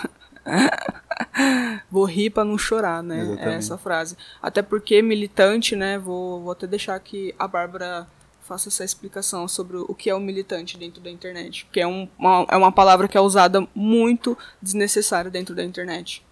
[1.90, 3.20] Vou rir pra não chorar, né?
[3.20, 3.58] É Exatamente.
[3.58, 4.18] essa frase.
[4.42, 5.98] Até porque militante, né?
[5.98, 8.08] Vou, vou até deixar que a Bárbara
[8.42, 11.68] faça essa explicação sobre o que é o militante dentro da internet.
[11.72, 16.24] Que é, um, uma, é uma palavra que é usada muito desnecessária dentro da internet.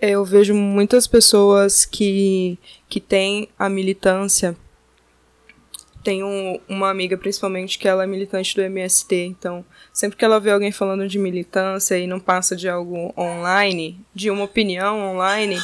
[0.00, 4.56] Eu vejo muitas pessoas que, que têm a militância.
[6.06, 9.24] Tenho uma amiga, principalmente, que ela é militante do MST.
[9.24, 13.98] Então, sempre que ela vê alguém falando de militância e não passa de algo online,
[14.14, 15.58] de uma opinião online,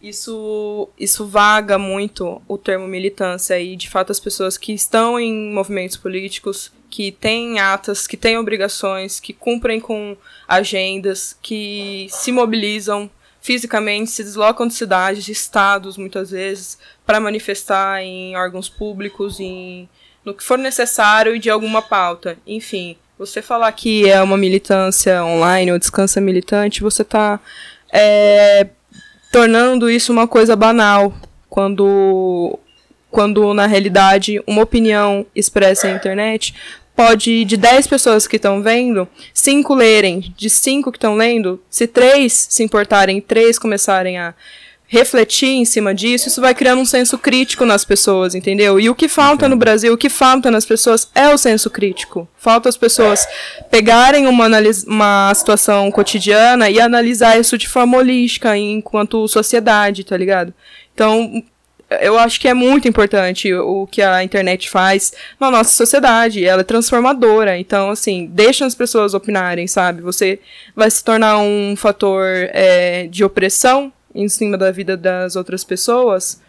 [0.00, 3.58] isso, isso vaga muito o termo militância.
[3.58, 8.38] E, de fato, as pessoas que estão em movimentos políticos, que têm atas, que têm
[8.38, 13.10] obrigações, que cumprem com agendas, que se mobilizam
[13.46, 19.88] fisicamente, se deslocam de cidades, de estados, muitas vezes, para manifestar em órgãos públicos, em,
[20.24, 22.36] no que for necessário e de alguma pauta.
[22.44, 27.38] Enfim, você falar que é uma militância online ou descansa militante, você está
[29.30, 31.14] tornando isso uma coisa banal,
[31.48, 32.58] quando,
[33.12, 36.52] quando na realidade uma opinião expressa na internet
[36.96, 41.86] pode, de 10 pessoas que estão vendo, 5 lerem, de 5 que estão lendo, se
[41.86, 44.34] 3 se importarem, 3 começarem a
[44.88, 48.78] refletir em cima disso, isso vai criando um senso crítico nas pessoas, entendeu?
[48.78, 52.28] E o que falta no Brasil, o que falta nas pessoas é o senso crítico.
[52.36, 53.26] Falta as pessoas
[53.68, 54.46] pegarem uma,
[54.86, 60.54] uma situação cotidiana e analisar isso de forma holística enquanto sociedade, tá ligado?
[60.94, 61.42] Então,
[61.88, 66.44] eu acho que é muito importante o que a internet faz na nossa sociedade.
[66.44, 67.56] Ela é transformadora.
[67.58, 70.02] Então, assim, deixa as pessoas opinarem, sabe?
[70.02, 70.40] Você
[70.74, 76.40] vai se tornar um fator é, de opressão em cima da vida das outras pessoas.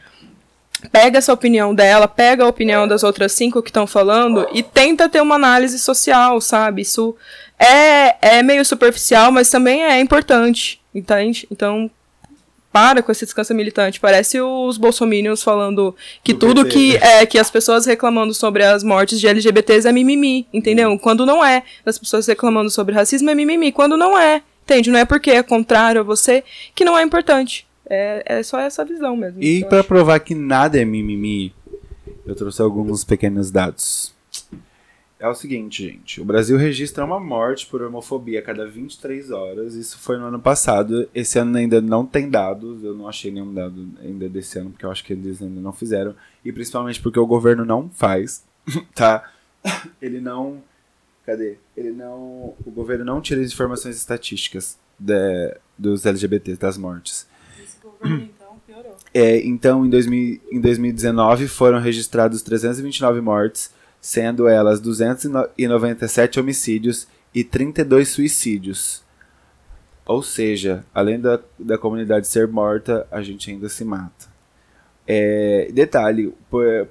[0.91, 5.09] Pega essa opinião dela, pega a opinião das outras cinco que estão falando e tenta
[5.09, 6.83] ter uma análise social, sabe?
[6.83, 7.15] Isso
[7.59, 11.47] é, é meio superficial, mas também é importante, entende?
[11.51, 11.89] Então,
[12.71, 13.99] para com esse descanso militante.
[13.99, 17.21] Parece os bolsominions falando que Do tudo PT, que né?
[17.21, 20.97] é que as pessoas reclamando sobre as mortes de LGBTs é mimimi, entendeu?
[20.99, 21.63] Quando não é.
[21.85, 24.41] As pessoas reclamando sobre racismo é mimimi, quando não é.
[24.63, 24.91] Entende?
[24.91, 26.43] Não é porque é contrário a você
[26.75, 27.65] que não é importante.
[27.89, 29.41] É, é só essa visão mesmo.
[29.41, 29.83] E acho.
[29.85, 31.53] provar que nada é mimimi,
[32.25, 34.13] eu trouxe alguns pequenos dados.
[35.19, 36.21] É o seguinte, gente.
[36.21, 39.73] O Brasil registra uma morte por homofobia a cada 23 horas.
[39.73, 41.09] Isso foi no ano passado.
[41.13, 42.83] Esse ano ainda não tem dados.
[42.83, 45.73] Eu não achei nenhum dado ainda desse ano, porque eu acho que eles ainda não
[45.73, 46.13] fizeram.
[46.45, 48.43] E principalmente porque o governo não faz,
[48.93, 49.27] tá?
[49.99, 50.61] Ele não.
[51.25, 51.57] Cadê?
[51.75, 52.53] Ele não.
[52.63, 57.27] O governo não tira as informações estatísticas de- dos LGBTs, das mortes.
[57.59, 58.95] Esse governo, então, piorou.
[59.13, 67.43] É, então, em, 2000, em 2019 foram registrados 329 mortes, sendo elas 297 homicídios e
[67.43, 69.03] 32 suicídios.
[70.05, 74.27] Ou seja, além da, da comunidade ser morta, a gente ainda se mata.
[75.05, 76.33] É, detalhe,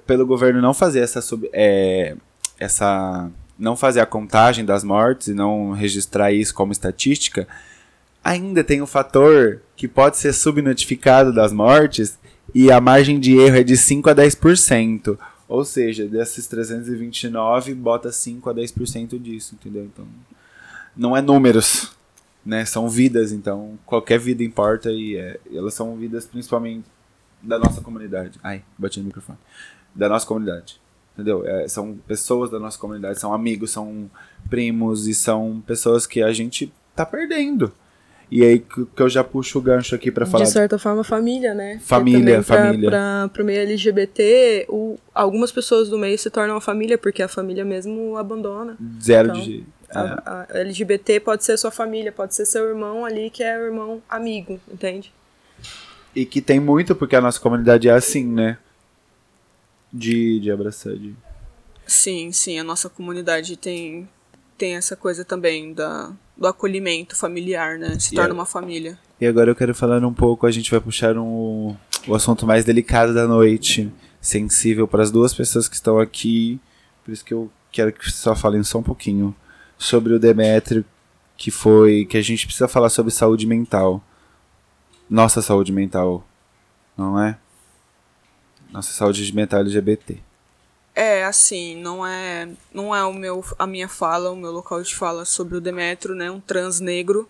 [0.05, 2.15] pelo governo não fazer essa, sub- é,
[2.59, 7.47] essa não fazer a contagem das mortes e não registrar isso como estatística,
[8.23, 12.19] ainda tem o fator que pode ser subnotificado das mortes
[12.53, 15.17] e a margem de erro é de 5 a 10%.
[15.47, 19.85] Ou seja, desses 329, bota 5 a 10% disso, entendeu?
[19.85, 20.05] Então,
[20.95, 21.91] não é números,
[22.45, 22.65] né?
[22.65, 26.85] São vidas, então qualquer vida importa e é, elas são vidas principalmente
[27.41, 28.39] da nossa comunidade.
[28.43, 29.37] Ai, bati no microfone.
[29.95, 30.81] Da nossa comunidade.
[31.13, 31.47] Entendeu?
[31.47, 34.09] É, são pessoas da nossa comunidade, são amigos, são
[34.49, 37.71] primos e são pessoas que a gente tá perdendo.
[38.29, 40.43] E aí que que eu já puxo o gancho aqui pra falar.
[40.43, 41.79] De certa forma, família, né?
[41.81, 42.89] Família, pra, família.
[42.89, 47.27] Pra, pro meio LGBT, o, algumas pessoas do meio se tornam a família, porque a
[47.29, 48.77] família mesmo abandona.
[49.01, 49.63] Zero Então, de.
[49.89, 53.57] é, A, a LGBT pode ser sua família, pode ser seu irmão ali, que é
[53.57, 55.13] o irmão amigo, entende?
[56.13, 58.57] E que tem muito, porque a nossa comunidade é assim, né?
[59.93, 60.93] De, de abraçar.
[60.95, 61.15] De...
[61.85, 64.09] Sim, sim, a nossa comunidade tem,
[64.57, 67.97] tem essa coisa também da, do acolhimento familiar, né?
[67.99, 68.97] Se torna uma família.
[69.19, 71.75] E agora eu quero falar um pouco, a gente vai puxar um,
[72.07, 76.59] o assunto mais delicado da noite, sensível para as duas pessoas que estão aqui,
[77.03, 79.35] por isso que eu quero que só falem só um pouquinho
[79.77, 80.85] sobre o Demetrio,
[81.35, 84.03] que foi que a gente precisa falar sobre saúde mental.
[85.09, 86.27] Nossa saúde mental,
[86.97, 87.37] não é?
[88.71, 90.26] Nossa saúde mental LGBT.
[90.99, 94.95] É, assim, não é, não é o meu, a minha fala, o meu local de
[94.95, 96.31] fala sobre o Demetro, né?
[96.31, 97.29] Um trans negro.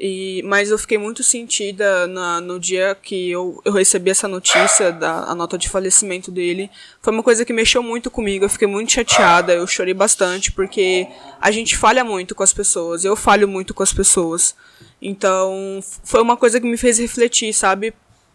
[0.00, 4.90] E, mas eu fiquei muito sentida na, no dia que eu, eu recebi essa notícia,
[4.90, 6.70] da, a nota de falecimento dele.
[7.02, 11.06] Foi uma coisa que mexeu muito comigo, eu fiquei muito chateada, eu chorei bastante, porque
[11.38, 14.56] a gente falha muito com as pessoas, eu falho muito com as pessoas.
[15.02, 17.92] Então, foi uma coisa que me fez refletir, sabe?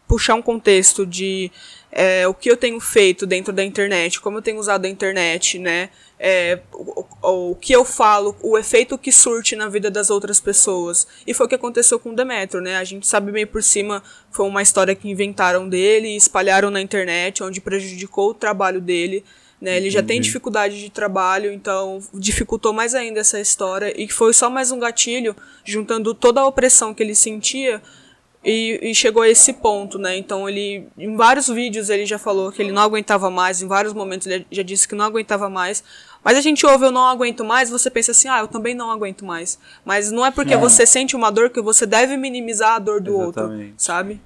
[0.07, 1.51] Puxar um contexto de
[1.95, 5.59] é, o que eu tenho feito dentro da internet, como eu tenho usado a internet,
[5.59, 5.89] né?
[6.19, 10.39] É, o, o- o que eu falo, o efeito que surte na vida das outras
[10.39, 11.05] pessoas.
[11.27, 12.77] E foi o que aconteceu com o Demetrio, né?
[12.77, 14.01] A gente sabe meio por cima,
[14.31, 19.23] foi uma história que inventaram dele e espalharam na internet, onde prejudicou o trabalho dele.
[19.61, 19.77] Né?
[19.77, 20.27] Ele já tem Entendi.
[20.27, 23.93] dificuldade de trabalho, então dificultou mais ainda essa história.
[24.01, 27.81] E foi só mais um gatilho, juntando toda a opressão que ele sentia,
[28.43, 30.17] e, e chegou a esse ponto, né?
[30.17, 33.93] Então ele, em vários vídeos ele já falou que ele não aguentava mais, em vários
[33.93, 35.83] momentos ele já disse que não aguentava mais.
[36.23, 38.89] Mas a gente ouve eu não aguento mais, você pensa assim, ah, eu também não
[38.91, 39.59] aguento mais.
[39.83, 40.57] Mas não é porque É.
[40.57, 43.73] você sente uma dor que você deve minimizar a dor do outro, Exatamente.
[43.77, 44.21] sabe?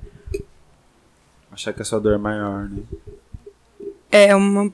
[1.51, 2.81] Achar que a sua dor é maior, né?
[4.11, 4.71] É uma.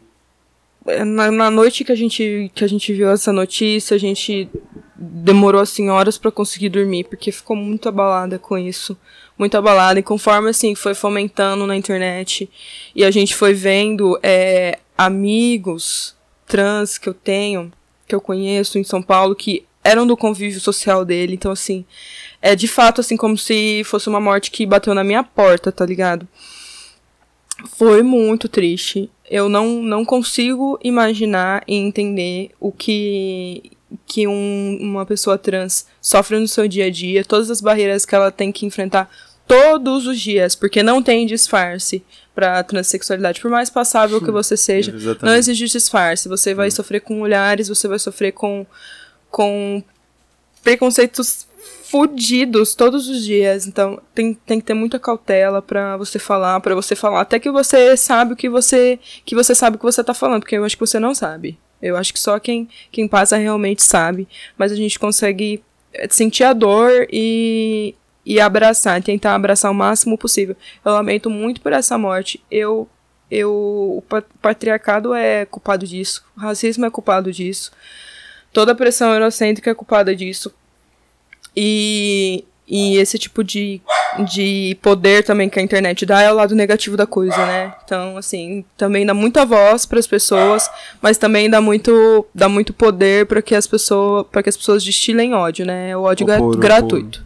[0.86, 4.50] é, Na, na noite que a, gente, que a gente viu essa notícia, a gente
[4.96, 8.98] demorou assim horas pra conseguir dormir, porque ficou muito abalada com isso.
[9.38, 10.00] Muito abalada.
[10.00, 12.50] E conforme assim foi fomentando na internet
[12.96, 17.72] e a gente foi vendo é, amigos trans que eu tenho,
[18.08, 21.34] que eu conheço em São Paulo, que eram do convívio social dele.
[21.34, 21.86] Então, assim,
[22.42, 25.86] é de fato assim como se fosse uma morte que bateu na minha porta, tá
[25.86, 26.28] ligado?
[27.78, 29.10] Foi muito triste.
[29.30, 33.72] Eu não, não consigo imaginar e entender o que,
[34.06, 38.16] que um- uma pessoa trans sofre no seu dia a dia, todas as barreiras que
[38.16, 39.10] ela tem que enfrentar
[39.48, 42.04] todos os dias, porque não tem disfarce
[42.34, 43.42] pra transexualidade.
[43.42, 45.38] Por mais passável que você seja, não Exatamente.
[45.40, 46.30] existe disfarce.
[46.30, 48.66] Você vai sofrer com olhares, você vai sofrer com,
[49.30, 49.84] com
[50.64, 51.46] preconceitos
[51.84, 53.68] fudidos todos os dias.
[53.68, 57.52] Então, tem, tem que ter muita cautela pra você falar, pra você falar até que
[57.52, 60.64] você sabe o que você que você sabe o que você tá falando, porque eu
[60.66, 61.60] acho que você não sabe.
[61.84, 66.43] Eu acho que só quem quem passa realmente sabe, mas a gente consegue eh, sentir
[66.43, 70.56] a dor e e abraçar, tentar abraçar o máximo possível.
[70.86, 72.41] Eu lamento muito por essa morte.
[72.50, 72.88] Eu
[73.30, 73.52] eu
[73.98, 77.72] o pa- patriarcado é culpado disso, o racismo é culpado disso.
[78.54, 80.54] Toda a pressão eurocêntrica é culpada disso.
[81.56, 83.82] E, e esse tipo de
[84.26, 87.73] de poder também que a internet dá é o lado negativo da coisa, né?
[87.84, 90.69] Então, assim, também dá muita voz para as pessoas,
[91.02, 94.84] mas também dá muito, dá muito poder para que as pessoas, para que as pessoas
[94.84, 95.95] destilem ódio, né?
[95.97, 97.26] O ódio Opor, gratuito.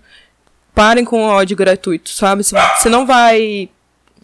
[0.74, 2.44] Parem com o ódio gratuito, sabe?
[2.44, 3.70] Você não vai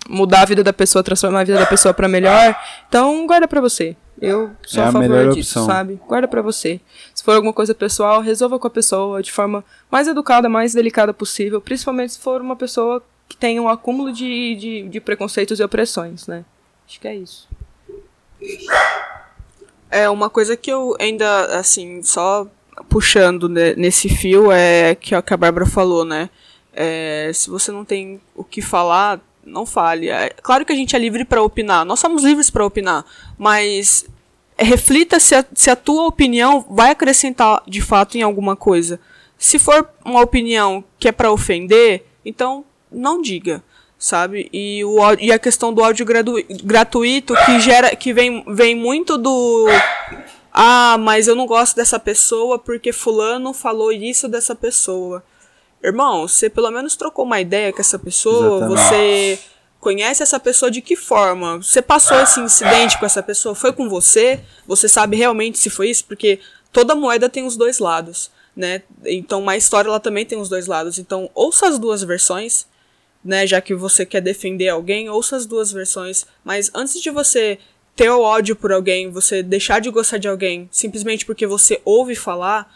[0.10, 2.56] mudar a vida da pessoa, transformar a vida da pessoa para melhor,
[2.88, 3.96] então guarda para você.
[4.22, 5.66] Eu sou É a a favor melhor disso, opção.
[5.66, 6.00] sabe?
[6.08, 6.80] Guarda pra você.
[7.14, 11.14] Se for alguma coisa pessoal, resolva com a pessoa de forma mais educada, mais delicada
[11.14, 15.64] possível, principalmente se for uma pessoa que tem um acúmulo de, de, de preconceitos e
[15.64, 16.46] opressões, né?
[16.88, 17.48] Acho que é isso.
[19.90, 22.48] É, uma coisa que eu ainda, assim, só
[22.90, 26.30] puxando ne- nesse fio é que, ó, que a Bárbara falou, né?
[26.74, 30.10] É, se você não tem o que falar, não fale.
[30.10, 33.06] É, claro que a gente é livre para opinar, nós somos livres para opinar,
[33.38, 34.06] mas
[34.58, 39.00] reflita se a, se a tua opinião vai acrescentar de fato em alguma coisa.
[39.38, 43.64] Se for uma opinião que é para ofender, então não diga,
[43.98, 44.50] sabe?
[44.54, 49.18] E, o, e a questão do áudio gradu- gratuito que gera, que vem, vem muito
[49.18, 49.68] do
[50.54, 55.24] ah, mas eu não gosto dessa pessoa porque fulano falou isso dessa pessoa.
[55.84, 58.82] Irmão, você pelo menos trocou uma ideia com essa pessoa, Exatamente.
[58.82, 59.40] você
[59.84, 61.58] conhece essa pessoa de que forma?
[61.58, 63.54] Você passou esse incidente com essa pessoa?
[63.54, 64.40] Foi com você?
[64.66, 66.06] Você sabe realmente se foi isso?
[66.06, 66.40] Porque
[66.72, 68.82] toda moeda tem os dois lados, né?
[69.06, 70.98] Então, uma história ela também tem os dois lados.
[70.98, 72.66] Então, ouça as duas versões,
[73.24, 73.46] né?
[73.46, 76.26] Já que você quer defender alguém, ouça as duas versões.
[76.46, 77.60] Mas antes de você
[77.94, 82.16] ter o ódio por alguém, você deixar de gostar de alguém simplesmente porque você ouve
[82.16, 82.74] falar,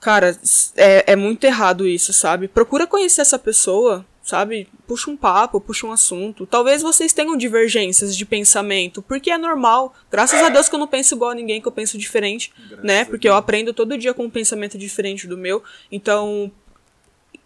[0.00, 0.36] cara,
[0.76, 2.48] é, é muito errado isso, sabe?
[2.48, 4.66] Procura conhecer essa pessoa, sabe?
[4.86, 6.46] Puxa um papo, puxa um assunto.
[6.46, 9.94] Talvez vocês tenham divergências de pensamento, porque é normal.
[10.10, 13.04] Graças a Deus que eu não penso igual a ninguém, que eu penso diferente, né?
[13.04, 15.62] Porque eu aprendo todo dia com um pensamento diferente do meu.
[15.92, 16.50] Então,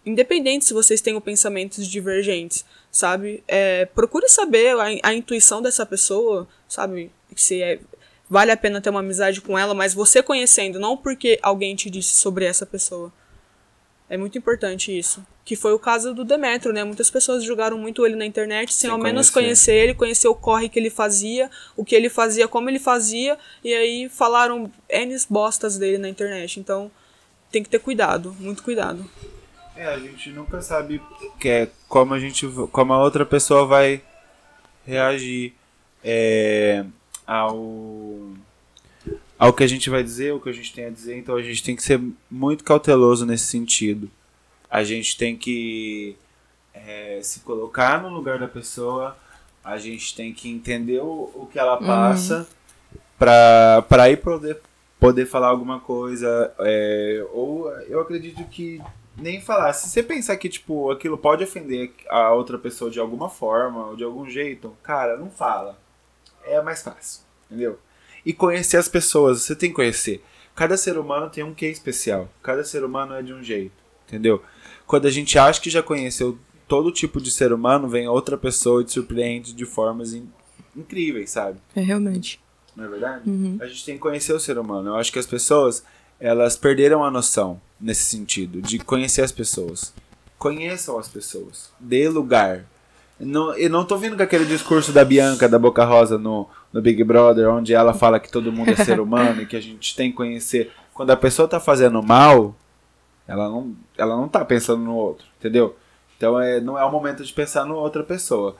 [0.05, 3.43] independente se vocês tenham pensamentos divergentes, sabe?
[3.47, 7.11] É, procure saber a, a intuição dessa pessoa, sabe?
[7.35, 7.79] Se é,
[8.29, 11.89] vale a pena ter uma amizade com ela, mas você conhecendo, não porque alguém te
[11.89, 13.11] disse sobre essa pessoa.
[14.09, 15.25] É muito importante isso.
[15.43, 16.83] Que foi o caso do Demetrio, né?
[16.83, 19.71] Muitas pessoas julgaram muito ele na internet sem, Sem ao menos conhecer.
[19.71, 23.37] conhecer ele, conhecer o corre que ele fazia, o que ele fazia, como ele fazia,
[23.63, 26.59] e aí falaram N bostas dele na internet.
[26.59, 26.91] Então,
[27.51, 29.09] tem que ter cuidado, muito cuidado.
[29.75, 31.01] É, a gente nunca sabe
[31.39, 34.01] que é, como a gente como a outra pessoa vai
[34.85, 35.53] reagir
[36.03, 36.85] é,
[37.25, 38.33] ao
[39.37, 41.41] ao que a gente vai dizer, o que a gente tem a dizer, então a
[41.41, 44.09] gente tem que ser muito cauteloso nesse sentido.
[44.69, 46.15] A gente tem que
[46.73, 49.17] é, se colocar no lugar da pessoa,
[49.63, 52.47] a gente tem que entender o, o que ela passa
[53.17, 54.59] pra para aí poder,
[54.99, 56.53] poder falar alguma coisa.
[56.59, 58.81] é, ou eu acredito que
[59.17, 59.73] nem falar.
[59.73, 63.95] Se você pensar que, tipo, aquilo pode ofender a outra pessoa de alguma forma ou
[63.95, 65.77] de algum jeito, cara, não fala.
[66.45, 67.79] É mais fácil, entendeu?
[68.25, 70.23] E conhecer as pessoas, você tem que conhecer.
[70.55, 72.29] Cada ser humano tem um quê especial.
[72.41, 73.73] Cada ser humano é de um jeito,
[74.07, 74.41] entendeu?
[74.87, 78.81] Quando a gente acha que já conheceu todo tipo de ser humano, vem outra pessoa
[78.81, 80.29] e te surpreende de formas in-
[80.75, 81.59] incríveis, sabe?
[81.75, 82.39] É realmente.
[82.75, 83.21] Não é verdade?
[83.61, 84.89] A gente tem que conhecer o ser humano.
[84.89, 85.83] Eu acho que as pessoas,
[86.19, 89.93] elas perderam a noção nesse sentido, de conhecer as pessoas.
[90.37, 91.71] Conheçam as pessoas.
[91.79, 92.65] Dê lugar.
[93.19, 96.81] Não, eu não tô vindo com aquele discurso da Bianca, da Boca Rosa, no, no
[96.81, 99.95] Big Brother, onde ela fala que todo mundo é ser humano e que a gente
[99.95, 100.71] tem que conhecer.
[100.93, 102.55] Quando a pessoa tá fazendo mal,
[103.27, 105.75] ela não, ela não tá pensando no outro, entendeu?
[106.17, 108.57] Então é, não é o momento de pensar na outra pessoa.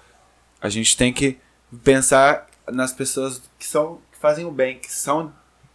[0.61, 1.37] A gente tem que
[1.83, 5.31] pensar nas pessoas que são que fazem o bem, que são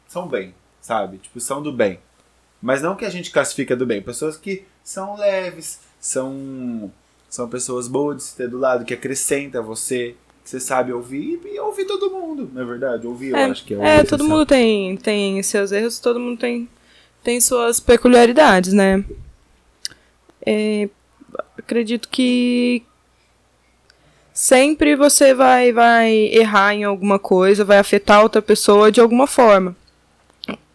[0.09, 1.19] são bem, sabe?
[1.19, 2.01] Tipo, são do bem.
[2.61, 6.93] Mas não que a gente classifica do bem, pessoas que são leves, são
[7.31, 11.41] são pessoas boas de se ter do lado, que acrescenta você, que você sabe ouvir
[11.45, 13.07] e ouvir todo mundo, não é verdade?
[13.07, 16.39] Ouvir, eu acho que é, É, o todo mundo tem, tem seus erros, todo mundo
[16.39, 16.69] tem,
[17.23, 19.05] tem suas peculiaridades, né?
[20.45, 20.89] É,
[21.57, 22.83] acredito que
[24.35, 29.77] sempre você vai, vai errar em alguma coisa, vai afetar outra pessoa de alguma forma.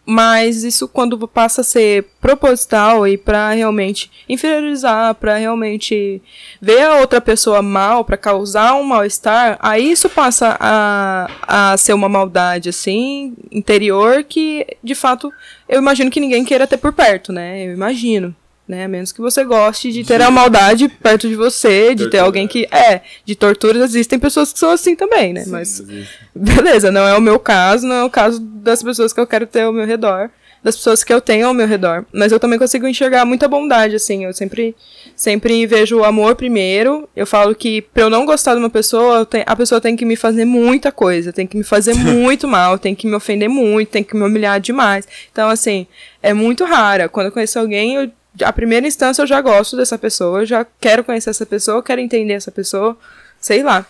[0.08, 6.22] Mas isso quando passa a ser proposital e para realmente inferiorizar, para realmente
[6.62, 11.92] ver a outra pessoa mal, para causar um mal-estar, aí isso passa a, a ser
[11.92, 15.32] uma maldade assim, interior que de fato
[15.68, 17.66] eu imagino que ninguém queira ter por perto, né?
[17.66, 18.34] Eu imagino.
[18.68, 18.84] Né?
[18.84, 22.22] A menos que você goste de ter a maldade perto de você, de ter Tortura.
[22.22, 22.66] alguém que.
[22.72, 25.44] É, de torturas existem pessoas que são assim também, né?
[25.44, 26.14] Sim, Mas existe.
[26.34, 29.46] Beleza, não é o meu caso, não é o caso das pessoas que eu quero
[29.46, 30.30] ter ao meu redor.
[30.64, 32.04] das pessoas que eu tenho ao meu redor.
[32.12, 34.24] Mas eu também consigo enxergar muita bondade, assim.
[34.24, 34.74] Eu sempre,
[35.14, 37.08] sempre vejo o amor primeiro.
[37.14, 40.16] Eu falo que pra eu não gostar de uma pessoa, a pessoa tem que me
[40.16, 41.32] fazer muita coisa.
[41.32, 44.58] Tem que me fazer muito mal, tem que me ofender muito, tem que me humilhar
[44.58, 45.06] demais.
[45.30, 45.86] Então, assim,
[46.20, 47.08] é muito rara.
[47.08, 48.10] Quando eu conheço alguém, eu,
[48.42, 52.00] a primeira instância eu já gosto dessa pessoa, eu já quero conhecer essa pessoa, quero
[52.00, 52.96] entender essa pessoa,
[53.40, 53.86] sei lá.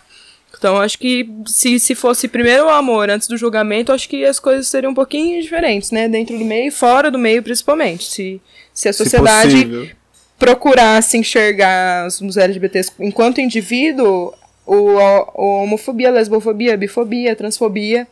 [0.57, 4.39] Então, acho que se, se fosse primeiro o amor antes do julgamento, acho que as
[4.39, 6.07] coisas seriam um pouquinho diferentes, né?
[6.07, 8.05] Dentro do meio e fora do meio, principalmente.
[8.05, 8.41] Se,
[8.73, 9.95] se a sociedade se
[10.39, 14.33] procurasse enxergar os LGBTs enquanto indivíduo,
[14.65, 18.07] o, a, homofobia, a lesbofobia, a bifobia, a transfobia,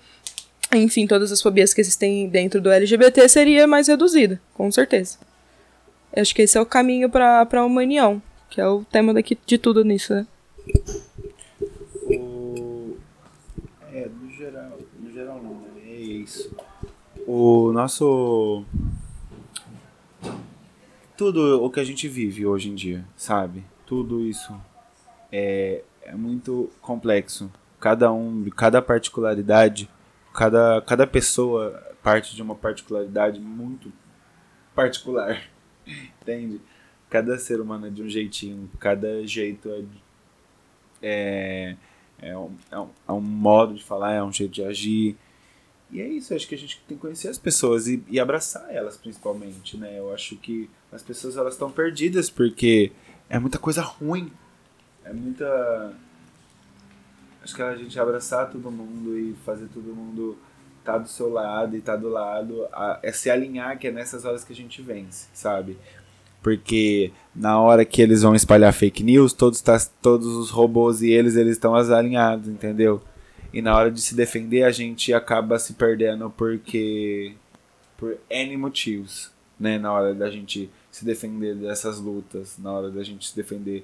[0.74, 5.18] enfim, todas as fobias que existem dentro do LGBT seria mais reduzida, com certeza.
[6.16, 9.58] Acho que esse é o caminho para a união, que é o tema daqui de
[9.58, 10.28] tudo nisso, né?
[17.26, 18.64] o nosso.
[21.18, 23.64] Tudo o que a gente vive hoje em dia, sabe?
[23.86, 24.54] Tudo isso
[25.32, 27.52] é, é muito complexo.
[27.80, 29.90] Cada um, cada particularidade,
[30.34, 33.92] cada, cada pessoa parte de uma particularidade muito
[34.76, 35.42] particular.
[36.26, 36.60] Entende?
[37.08, 39.84] Cada ser humano é de um jeitinho, cada jeito é,
[41.02, 41.76] é,
[42.20, 45.16] é, um, é, um, é um modo de falar, é um jeito de agir.
[45.92, 48.74] E é isso, acho que a gente tem que conhecer as pessoas e, e abraçar
[48.74, 50.00] elas principalmente, né?
[50.00, 52.92] Eu acho que as pessoas elas estão perdidas porque
[53.30, 54.32] é muita coisa ruim.
[55.04, 55.94] É muita
[57.44, 60.36] acho que a gente abraçar todo mundo e fazer todo mundo
[60.80, 63.88] estar tá do seu lado e estar tá do lado, a, é se alinhar que
[63.88, 65.78] é nessas horas que a gente vence, sabe?
[66.46, 71.10] Porque na hora que eles vão espalhar fake news, todos, tá, todos os robôs e
[71.10, 73.02] eles, eles estão alinhados, entendeu?
[73.52, 77.34] E na hora de se defender, a gente acaba se perdendo porque.
[77.98, 79.80] por N motivos, né?
[79.80, 83.84] Na hora da gente se defender dessas lutas, na hora da gente se defender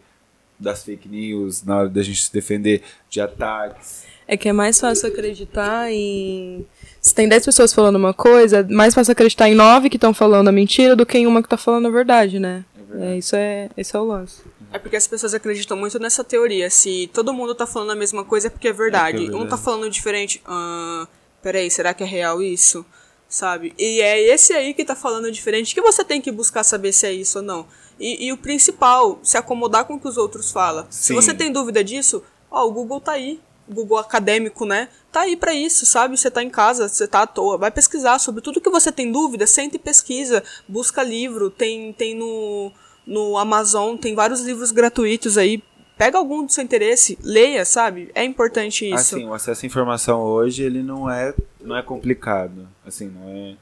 [0.62, 4.04] das fake news, na hora da gente se defender de ataques.
[4.28, 6.66] É que é mais fácil acreditar em.
[7.02, 10.14] Se tem 10 pessoas falando uma coisa, é mais fácil acreditar em 9 que estão
[10.14, 12.64] falando a mentira do que em uma que está falando a verdade, né?
[12.94, 14.42] É, é, isso é, esse é o lance.
[14.72, 16.70] É porque as pessoas acreditam muito nessa teoria.
[16.70, 19.18] Se todo mundo tá falando a mesma coisa é porque é verdade.
[19.18, 19.44] É, é verdade.
[19.44, 20.42] Um tá falando diferente.
[20.46, 21.08] Ah,
[21.42, 22.86] peraí, será que é real isso?
[23.32, 23.74] Sabe?
[23.80, 27.08] E é esse aí que tá falando diferente que você tem que buscar saber se
[27.08, 27.66] é isso ou não.
[27.98, 30.86] E, e o principal, se acomodar com o que os outros falam.
[30.90, 31.02] Sim.
[31.02, 32.22] Se você tem dúvida disso,
[32.52, 33.40] ó, o Google tá aí.
[33.70, 34.90] O Google acadêmico, né?
[35.14, 36.18] Tá aí para isso, sabe?
[36.18, 37.58] Você tá em casa, você tá à toa.
[37.58, 40.44] Vai pesquisar sobre tudo que você tem dúvida, sente e pesquisa.
[40.68, 42.70] Busca livro, tem, tem no
[43.06, 45.64] no Amazon, tem vários livros gratuitos aí.
[46.02, 48.10] Pega algum do seu interesse, leia, sabe?
[48.16, 48.96] É importante isso.
[48.96, 51.32] Assim, o acesso à informação hoje, ele não é,
[51.64, 52.68] não é complicado.
[52.84, 53.56] Assim, não é...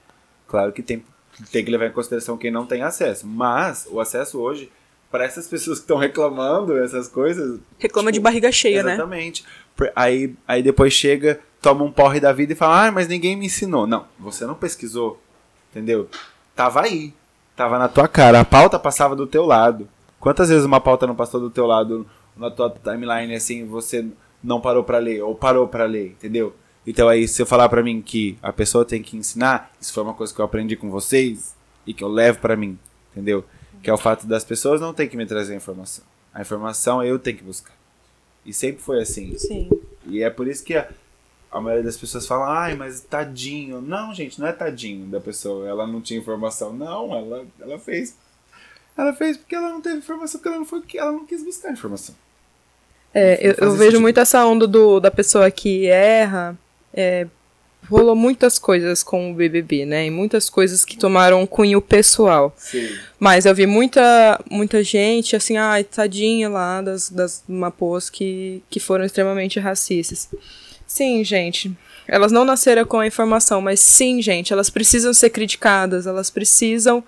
[0.48, 1.04] Claro que tem,
[1.52, 3.28] tem que levar em consideração quem não tem acesso.
[3.28, 4.72] Mas o acesso hoje,
[5.12, 7.60] para essas pessoas que estão reclamando essas coisas...
[7.78, 9.44] Reclama tipo, de barriga cheia, exatamente.
[9.44, 9.50] né?
[9.78, 9.94] Exatamente.
[9.94, 13.48] Aí, aí depois chega, toma um porre da vida e fala, ah, mas ninguém me
[13.48, 13.86] ensinou.
[13.86, 15.20] Não, você não pesquisou,
[15.72, 16.08] entendeu?
[16.56, 17.14] Tava aí.
[17.54, 19.90] Tava na tua cara, a pauta passava do teu lado.
[20.22, 22.08] Quantas vezes uma pauta não passou do teu lado
[22.40, 24.06] na tua timeline assim, você
[24.44, 26.56] não parou para ler ou parou para ler, entendeu?
[26.88, 30.02] Então aí se eu falar para mim que a pessoa tem que ensinar, isso foi
[30.02, 32.80] uma coisa que eu aprendi com vocês e que eu levo para mim,
[33.12, 33.44] entendeu?
[33.84, 36.04] Que é o fato das pessoas não ter que me trazer a informação.
[36.34, 37.78] A informação eu tenho que buscar.
[38.46, 39.38] E sempre foi assim.
[39.38, 39.70] Sim.
[40.06, 40.90] E é por isso que a,
[41.52, 43.82] a maioria das pessoas fala, ai, mas tadinho.
[43.82, 45.68] Não, gente, não é tadinho da pessoa.
[45.68, 46.74] Ela não tinha informação.
[46.74, 48.16] Não, ela, ela fez.
[48.98, 51.72] Ela fez porque ela não teve informação, porque ela não, foi, ela não quis buscar
[51.72, 52.16] informação.
[53.14, 56.58] É, eu, eu vejo muito essa onda do, da pessoa que erra.
[56.94, 57.28] É,
[57.90, 60.06] rolou muitas coisas com o BBB, né?
[60.06, 62.54] E muitas coisas que tomaram um cunho pessoal.
[62.56, 62.88] Sim.
[63.20, 68.80] Mas eu vi muita, muita gente, assim, ai, tadinha lá das, das mapôs que, que
[68.80, 70.30] foram extremamente racistas.
[70.86, 71.76] Sim, gente.
[72.08, 77.04] Elas não nasceram com a informação, mas sim, gente, elas precisam ser criticadas, elas precisam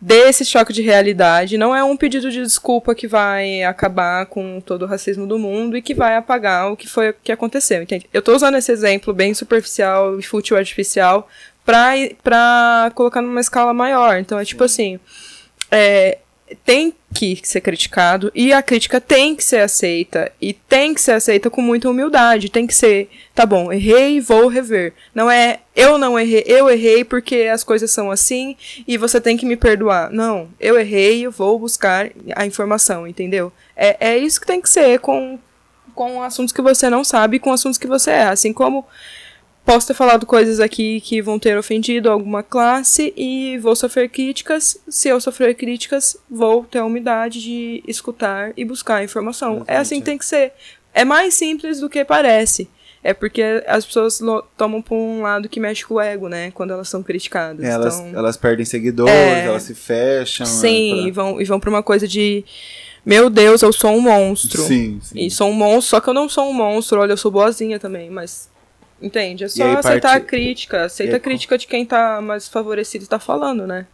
[0.00, 1.58] desse choque de realidade.
[1.58, 5.76] Não é um pedido de desculpa que vai acabar com todo o racismo do mundo
[5.76, 8.08] e que vai apagar o que foi que aconteceu, entende?
[8.12, 11.28] Eu tô usando esse exemplo bem superficial e fútil artificial
[11.64, 11.92] pra,
[12.22, 14.16] pra colocar numa escala maior.
[14.18, 14.98] Então é tipo assim.
[15.70, 16.18] É,
[16.64, 21.12] tem que ser criticado e a crítica tem que ser aceita e tem que ser
[21.12, 24.94] aceita com muita humildade, tem que ser, tá bom, errei, vou rever.
[25.14, 28.56] Não é eu não errei, eu errei porque as coisas são assim
[28.86, 30.10] e você tem que me perdoar.
[30.10, 33.52] Não, eu errei, eu vou buscar a informação, entendeu?
[33.76, 35.38] É, é isso que tem que ser com
[35.94, 38.86] com assuntos que você não sabe, com assuntos que você é, assim como
[39.72, 44.76] posso ter falado coisas aqui que vão ter ofendido alguma classe e vou sofrer críticas.
[44.88, 49.58] Se eu sofrer críticas, vou ter a humildade de escutar e buscar informação.
[49.58, 49.76] Exatamente.
[49.76, 50.52] É assim que tem que ser.
[50.92, 52.68] É mais simples do que parece.
[53.02, 54.20] É porque as pessoas
[54.56, 56.50] tomam por um lado que mexe com o ego, né?
[56.50, 57.64] Quando elas são criticadas.
[57.64, 58.18] Elas, então...
[58.18, 59.46] elas perdem seguidores, É.
[59.46, 60.46] elas se fecham.
[60.46, 62.44] Sim, né, e vão, e vão pra uma coisa de.
[63.06, 64.62] Meu Deus, eu sou um monstro.
[64.62, 65.18] Sim, sim.
[65.18, 67.78] E sou um monstro, só que eu não sou um monstro, olha, eu sou boazinha
[67.78, 68.49] também, mas.
[69.00, 69.44] Entende?
[69.44, 70.84] É só aí aceitar parte- a crítica.
[70.84, 73.86] Aceita e a aí- crítica de quem tá mais favorecido e tá falando, né?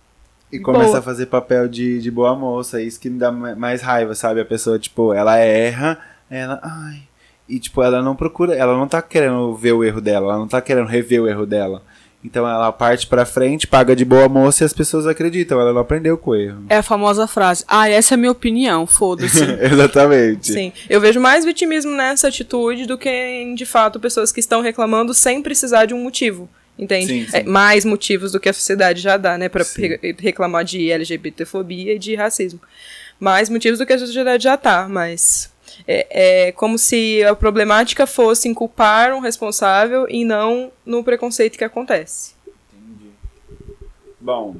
[0.52, 0.98] E começa Boa.
[0.98, 4.40] a fazer papel de, de boa moça, isso que me dá ma- mais raiva, sabe?
[4.40, 5.98] A pessoa, tipo, ela erra,
[6.30, 6.60] ela.
[6.62, 7.02] Ai.
[7.48, 10.48] E, tipo, ela não procura, ela não tá querendo ver o erro dela, ela não
[10.48, 11.82] tá querendo rever o erro dela.
[12.24, 15.80] Então ela parte pra frente, paga de boa moça e as pessoas acreditam, ela não
[15.80, 16.64] aprendeu com o erro.
[16.68, 19.38] É a famosa frase, ah, essa é a minha opinião, foda-se.
[19.62, 20.52] Exatamente.
[20.52, 20.72] Sim.
[20.90, 25.14] Eu vejo mais vitimismo nessa atitude do que em, de fato, pessoas que estão reclamando
[25.14, 26.48] sem precisar de um motivo.
[26.78, 27.06] Entende?
[27.06, 27.36] Sim, sim.
[27.38, 29.48] É, mais motivos do que a sociedade já dá, né?
[29.48, 32.60] Pra re- reclamar de LGBTfobia e de racismo.
[33.18, 35.50] Mais motivos do que a sociedade já tá, mas.
[35.86, 41.58] É, é como se a problemática fosse em culpar um responsável e não no preconceito
[41.58, 42.34] que acontece.
[44.20, 44.56] Bom,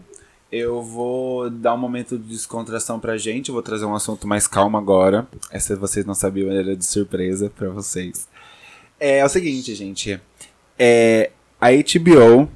[0.51, 3.51] eu vou dar um momento de descontração pra gente.
[3.51, 5.27] Vou trazer um assunto mais calmo agora.
[5.51, 8.29] Essa vocês não sabiam, era de surpresa pra vocês.
[8.99, 10.21] É, é o seguinte, gente.
[10.79, 12.49] É, a HBO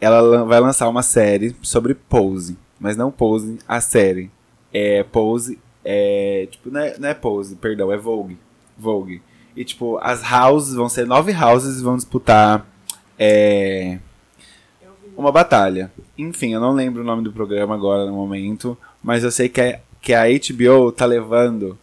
[0.00, 2.58] ela vai lançar uma série sobre Pose.
[2.78, 4.30] Mas não Pose, a série.
[4.72, 6.48] É Pose, é.
[6.50, 8.36] Tipo, não é, não é Pose, perdão, é Vogue.
[8.76, 9.22] Vogue.
[9.56, 12.66] E tipo, as houses vão ser nove houses e vão disputar.
[13.18, 13.98] É,
[15.16, 15.90] uma batalha.
[16.18, 19.60] Enfim, eu não lembro o nome do programa agora no momento, mas eu sei que
[19.60, 21.78] a, que a HBO tá levando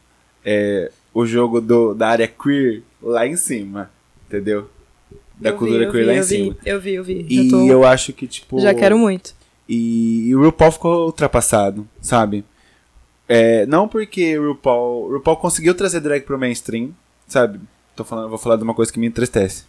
[0.46, 3.90] é, o jogo do, da área queer lá em cima,
[4.28, 4.70] entendeu?
[5.40, 6.54] Da Eu vi, cultura eu queer vi, lá em eu cima.
[6.64, 7.26] Vi, eu vi, eu vi.
[7.30, 8.60] E já, tô- eu acho que, tipo.
[8.60, 9.34] já quero muito.
[9.68, 12.44] E, e o RuPaul ficou ultrapassado, sabe?
[13.28, 16.94] É, não porque o RuPaul, RuPaul conseguiu trazer drag pro mainstream,
[17.28, 17.60] sabe?
[17.96, 19.66] Tô falando, vou falar de uma coisa que me entristece.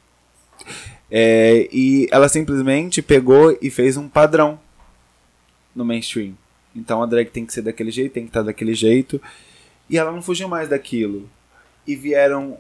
[1.11, 4.59] É, e ela simplesmente pegou e fez um padrão
[5.75, 6.35] no mainstream.
[6.75, 9.21] Então a drag tem que ser daquele jeito, tem que estar daquele jeito.
[9.89, 11.29] E ela não fugiu mais daquilo.
[11.87, 12.59] E vieram.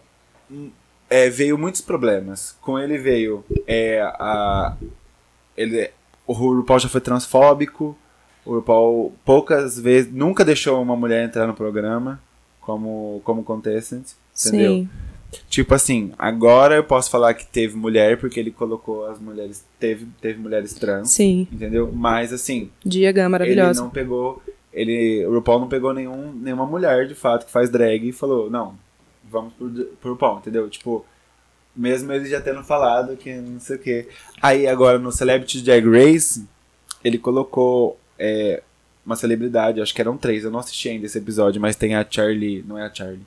[0.50, 0.70] hum,
[1.08, 2.56] é, veio muitos problemas.
[2.60, 4.76] Com ele veio é, a.
[5.56, 5.90] Ele,
[6.26, 7.96] o RuPaul já foi transfóbico.
[8.44, 10.12] O RuPaul poucas vezes.
[10.12, 12.20] Nunca deixou uma mulher entrar no programa
[12.60, 14.06] como, como contestant.
[14.38, 14.72] Entendeu?
[14.72, 14.88] Sim.
[15.48, 19.64] Tipo assim, agora eu posso falar que teve mulher porque ele colocou as mulheres.
[19.78, 21.10] Teve, teve mulheres trans.
[21.10, 21.48] Sim.
[21.50, 21.90] Entendeu?
[21.92, 23.82] Mas assim, Diagan ele maravilhosa.
[23.82, 24.42] não pegou.
[24.72, 28.50] Ele, o RuPaul não pegou nenhum, nenhuma mulher de fato que faz drag e falou,
[28.50, 28.74] não,
[29.30, 29.70] vamos pro,
[30.00, 30.68] pro RuPaul, entendeu?
[30.68, 31.04] Tipo,
[31.76, 34.08] mesmo ele já tendo falado que não sei o que.
[34.42, 36.44] Aí agora no Celebrity Drag Race,
[37.04, 38.62] ele colocou é,
[39.04, 42.06] uma celebridade, acho que eram três, eu não assisti ainda esse episódio, mas tem a
[42.08, 42.64] Charlie.
[42.66, 43.26] Não é a Charlie.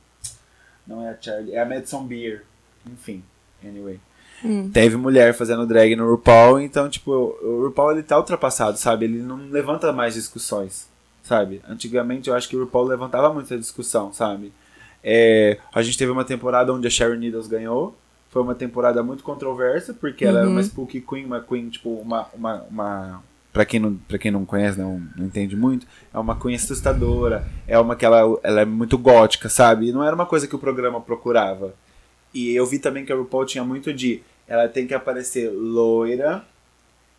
[0.85, 2.43] Não é a Charlie, é a Madison Beer.
[2.85, 3.23] Enfim,
[3.63, 3.99] anyway.
[4.43, 4.69] Hum.
[4.71, 9.05] Teve mulher fazendo drag no RuPaul, então, tipo, o RuPaul ele tá ultrapassado, sabe?
[9.05, 10.87] Ele não levanta mais discussões,
[11.23, 11.61] sabe?
[11.67, 14.53] Antigamente eu acho que o RuPaul levantava muita discussão, sabe?
[15.03, 17.95] É, a gente teve uma temporada onde a Sharon Needles ganhou.
[18.29, 22.27] Foi uma temporada muito controversa, porque ela era uma Spooky Queen, uma Queen, tipo, uma.
[22.33, 23.23] uma, uma
[23.57, 27.43] Pra quem, não, pra quem não conhece, não, não entende muito, é uma Queen assustadora,
[27.67, 29.87] é uma que ela, ela é muito gótica, sabe?
[29.87, 31.73] E não era uma coisa que o programa procurava.
[32.31, 34.21] E eu vi também que a RuPaul tinha muito de.
[34.47, 36.45] Ela tem que aparecer loira,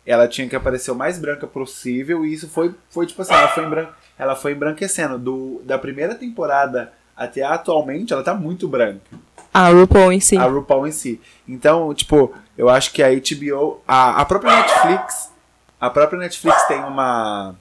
[0.05, 3.49] ela tinha que aparecer o mais branca possível, e isso foi, foi tipo assim, ela
[3.49, 3.87] foi, embran
[4.17, 5.19] ela foi embranquecendo.
[5.19, 9.01] Do, da primeira temporada até atualmente, ela tá muito branca.
[9.53, 10.37] A RuPaul em si.
[10.37, 11.19] A RuPaul em si.
[11.45, 15.33] Então, tipo, eu acho que a HBO, a, a própria Netflix,
[15.79, 17.55] a própria Netflix tem uma.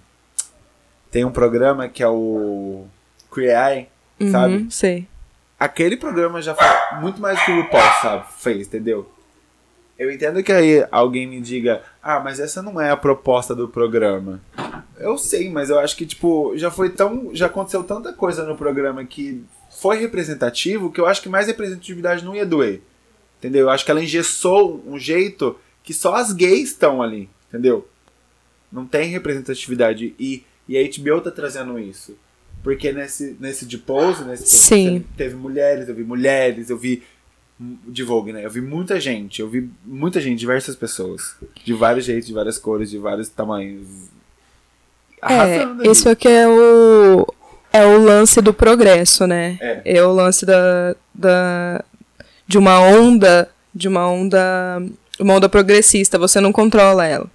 [1.10, 2.86] Tem um programa que é o
[3.36, 3.88] Eye,
[4.20, 4.66] Uhum, sabe?
[4.70, 5.06] Sei.
[5.58, 6.66] aquele programa já foi
[7.00, 8.24] muito mais do que o RuPaul, sabe?
[8.38, 9.08] Fez, entendeu?
[9.96, 13.68] Eu entendo que aí alguém me diga, ah, mas essa não é a proposta do
[13.68, 14.40] programa.
[14.98, 17.30] Eu sei, mas eu acho que, tipo, já foi tão.
[17.34, 22.24] Já aconteceu tanta coisa no programa que foi representativo que eu acho que mais representatividade
[22.24, 22.82] não ia doer.
[23.38, 23.62] Entendeu?
[23.66, 27.86] Eu acho que ela engessou um jeito que só as gays estão ali, entendeu?
[28.70, 30.14] Não tem representatividade.
[30.18, 32.16] E, e a HBO tá trazendo isso.
[32.62, 35.04] Porque nesse, nesse de pose, nesse Sim.
[35.16, 37.02] teve mulheres, eu vi mulheres, eu vi
[37.58, 38.44] de Vogue, né?
[38.44, 42.58] Eu vi muita gente, eu vi muita gente, diversas pessoas, de vários jeitos, de várias
[42.58, 43.86] cores, de vários tamanhos.
[45.20, 47.26] Arrasando É, isso aqui é o,
[47.72, 49.58] é o lance do progresso, né?
[49.60, 49.82] É.
[49.96, 51.84] É o lance da, da,
[52.46, 54.82] de uma onda, de uma onda
[55.20, 57.28] moda progressista, você não controla ela.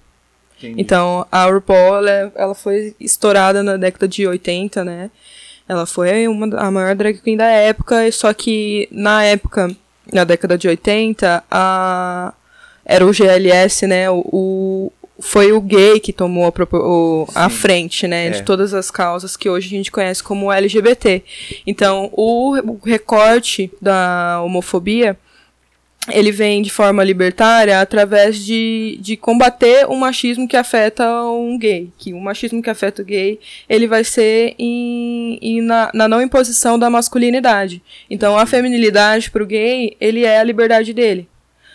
[0.66, 0.80] Entendi.
[0.80, 5.10] Então, a RuPaul, ela, ela foi estourada na década de 80, né?
[5.68, 9.74] Ela foi uma, a maior drag queen da época, só que na época,
[10.12, 12.34] na década de 80, a,
[12.84, 14.10] era o GLS, né?
[14.10, 18.26] O, o- foi o gay que tomou a, o- a frente, né?
[18.26, 18.30] É.
[18.30, 21.22] De todas as causas que hoje a gente conhece como LGBT.
[21.66, 25.16] Então, o, o recorte da homofobia
[26.10, 31.90] ele vem de forma libertária através de, de combater o machismo que afeta um gay.
[31.98, 33.38] Que o machismo que afeta o gay,
[33.68, 37.82] ele vai ser em, em- na, na não imposição da masculinidade.
[38.10, 41.26] Então, a feminilidade para o gay, ele é a liberdade dele.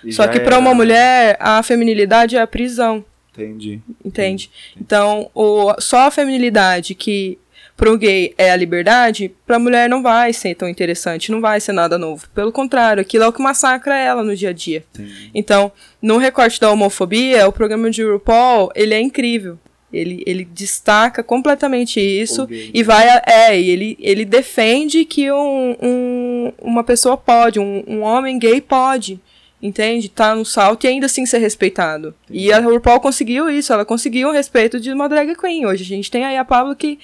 [0.03, 3.03] E Só que para uma era- mulher, a feminilidade é a prisão,
[3.33, 3.79] Entendi.
[4.05, 4.49] entende?
[4.79, 7.37] Então, o, só a feminilidade que
[7.79, 11.71] pro gay é a liberdade, pra mulher não vai ser tão interessante, não vai ser
[11.71, 12.27] nada novo.
[12.35, 14.83] Pelo contrário, aquilo é o que massacra ela no dia a dia.
[14.93, 15.31] Entendi.
[15.33, 15.71] Então,
[16.01, 19.57] no recorte da homofobia, o programa de RuPaul, ele é incrível.
[19.91, 22.69] Ele, ele destaca completamente isso gay.
[22.73, 27.83] e vai a- é e ele, ele defende que um, um- uma pessoa pode, um,
[27.87, 29.19] um homem gay pode,
[29.59, 30.07] entende?
[30.07, 32.13] Tá no salto e ainda assim ser respeitado.
[32.29, 35.65] E a RuPaul conseguiu isso, ela conseguiu o respeito de uma drag queen.
[35.65, 36.99] Hoje a gente tem aí a Pablo que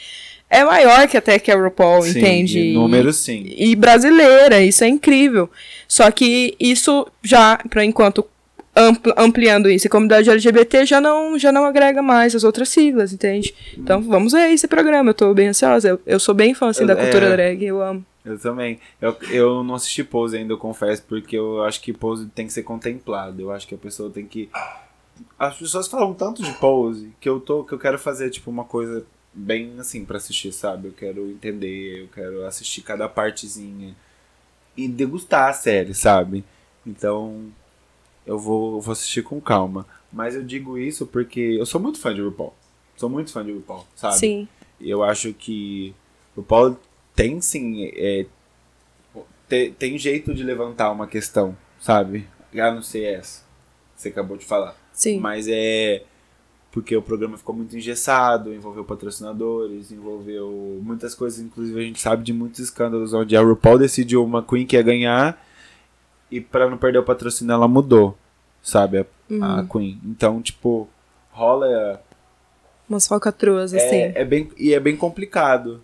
[0.49, 2.59] é maior que até que a RuPaul, Sim, entende?
[2.59, 3.53] em números, sim.
[3.57, 5.49] e brasileira, isso é incrível.
[5.87, 8.25] Só que isso já, para enquanto
[8.75, 13.11] ampl- ampliando isso, a comunidade LGBT já não, já não agrega mais as outras siglas,
[13.13, 13.53] entende?
[13.77, 15.89] Então vamos ver esse programa, eu tô bem ansiosa.
[15.89, 16.95] Eu, eu sou bem fã assim, da É.
[16.95, 18.05] cultura drag, eu amo.
[18.23, 18.79] Eu também.
[18.99, 22.53] Eu, eu não assisti Pose ainda, eu confesso, porque eu acho que Pose tem que
[22.53, 23.39] ser contemplado.
[23.41, 24.49] Eu acho que a pessoa tem que.
[25.37, 28.63] As pessoas falam tanto de Pose que eu tô que eu quero fazer tipo uma
[28.63, 29.05] coisa
[29.35, 30.87] bem assim pra assistir, sabe?
[30.87, 33.95] Eu quero entender, eu quero assistir cada partezinha
[34.77, 36.43] e degustar a série, sabe?
[36.85, 37.51] Então
[38.25, 39.85] eu vou, eu vou assistir com calma.
[40.11, 42.53] Mas eu digo isso porque eu sou muito fã de RuPaul.
[42.95, 44.17] Sou muito fã de RuPaul, sabe?
[44.17, 44.47] Sim.
[44.79, 45.93] Eu acho que
[46.35, 46.79] o Paulo
[47.13, 47.91] tem sim.
[47.93, 48.25] é,
[49.49, 52.27] te- tem jeito de levantar uma questão, sabe?
[52.53, 53.43] A não ser essa.
[53.95, 54.75] Você acabou de falar.
[54.93, 55.19] Sim.
[55.19, 56.03] Mas é.
[56.75, 62.21] Porque o programa ficou muito engessado, envolveu patrocinadores, envolveu muitas coisas, inclusive a gente sabe
[62.21, 65.41] de muitos escândalos onde a RuPaul decidiu uma Queen que ia ganhar
[66.29, 68.17] e pra não perder o patrocínio ela mudou,
[68.61, 68.97] sabe?
[68.99, 69.67] A, a Uhum.
[69.67, 70.01] Queen.
[70.03, 70.85] Então, tipo,
[71.31, 72.01] rola
[72.89, 73.95] Umas falcatruas, assim.
[73.95, 75.81] é, é bem, e é bem complicado.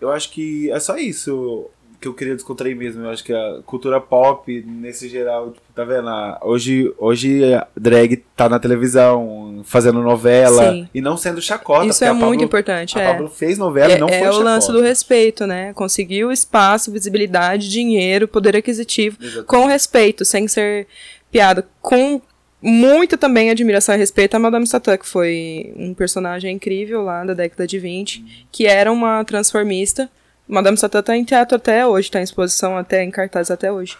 [0.00, 1.68] Eu acho que é só isso
[2.00, 3.04] que eu queria descontrair mesmo.
[3.04, 6.08] Eu acho que a cultura pop, nesse geral, tipo, tá vendo?
[6.08, 10.88] Ah, Hoje, hoje a drag tá na televisão, fazendo novela, Sim.
[10.94, 11.86] e não sendo chacota.
[11.86, 13.06] Isso é Pablo- muito importante, A é.
[13.12, 14.44] Pablo fez novela e É, não é foi o chacota.
[14.44, 15.72] lance do respeito, né?
[15.74, 19.46] Conseguir o espaço, visibilidade, dinheiro, poder aquisitivo Exatamente.
[19.46, 20.86] com respeito, sem ser
[21.32, 21.66] piada.
[21.82, 22.20] Com
[22.62, 27.34] muita também admiração e respeito a Madame Satã, que foi um personagem incrível lá da
[27.34, 30.08] década de 20, que era uma transformista.
[30.48, 33.96] Madame Satã tá em teatro até hoje, tá em exposição até em cartaz até hoje.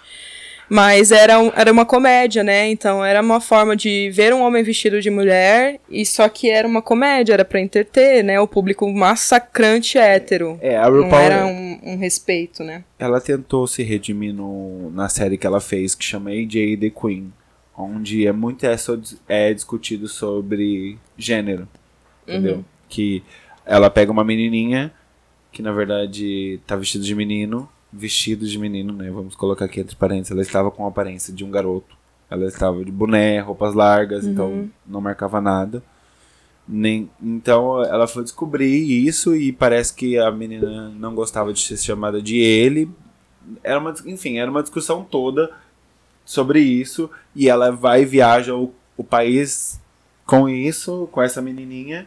[0.70, 2.68] Mas era, um- era uma comédia, né?
[2.68, 6.68] Então era uma forma de ver um homem vestido de mulher, e só que era
[6.68, 8.38] uma comédia, era pra entreter, né?
[8.38, 10.58] O público massacrante hétero.
[10.60, 12.84] É, a Não RuPaul, era um, um respeito, né?
[12.98, 17.32] ela tentou se redimir no, na série que ela fez, que chama AJ The Queen,
[17.76, 21.66] onde é muito é, so- é discutido sobre gênero,
[22.26, 22.56] entendeu?
[22.56, 22.64] Uhum.
[22.90, 23.22] Que
[23.64, 24.92] ela pega uma menininha,
[25.52, 29.10] que na verdade tá vestido de menino, vestido de menino, né?
[29.10, 31.96] Vamos colocar aqui entre parênteses, ela estava com a aparência de um garoto.
[32.30, 35.82] Ela estava de boné, roupas largas, então não marcava nada.
[36.68, 41.78] Nem, então ela foi descobrir isso e parece que a menina não gostava de ser
[41.78, 42.90] chamada de ele.
[43.64, 45.50] Era uma, enfim, era uma discussão toda
[46.26, 49.80] sobre isso e ela vai e viaja o, o país
[50.26, 52.06] com isso, com essa menininha.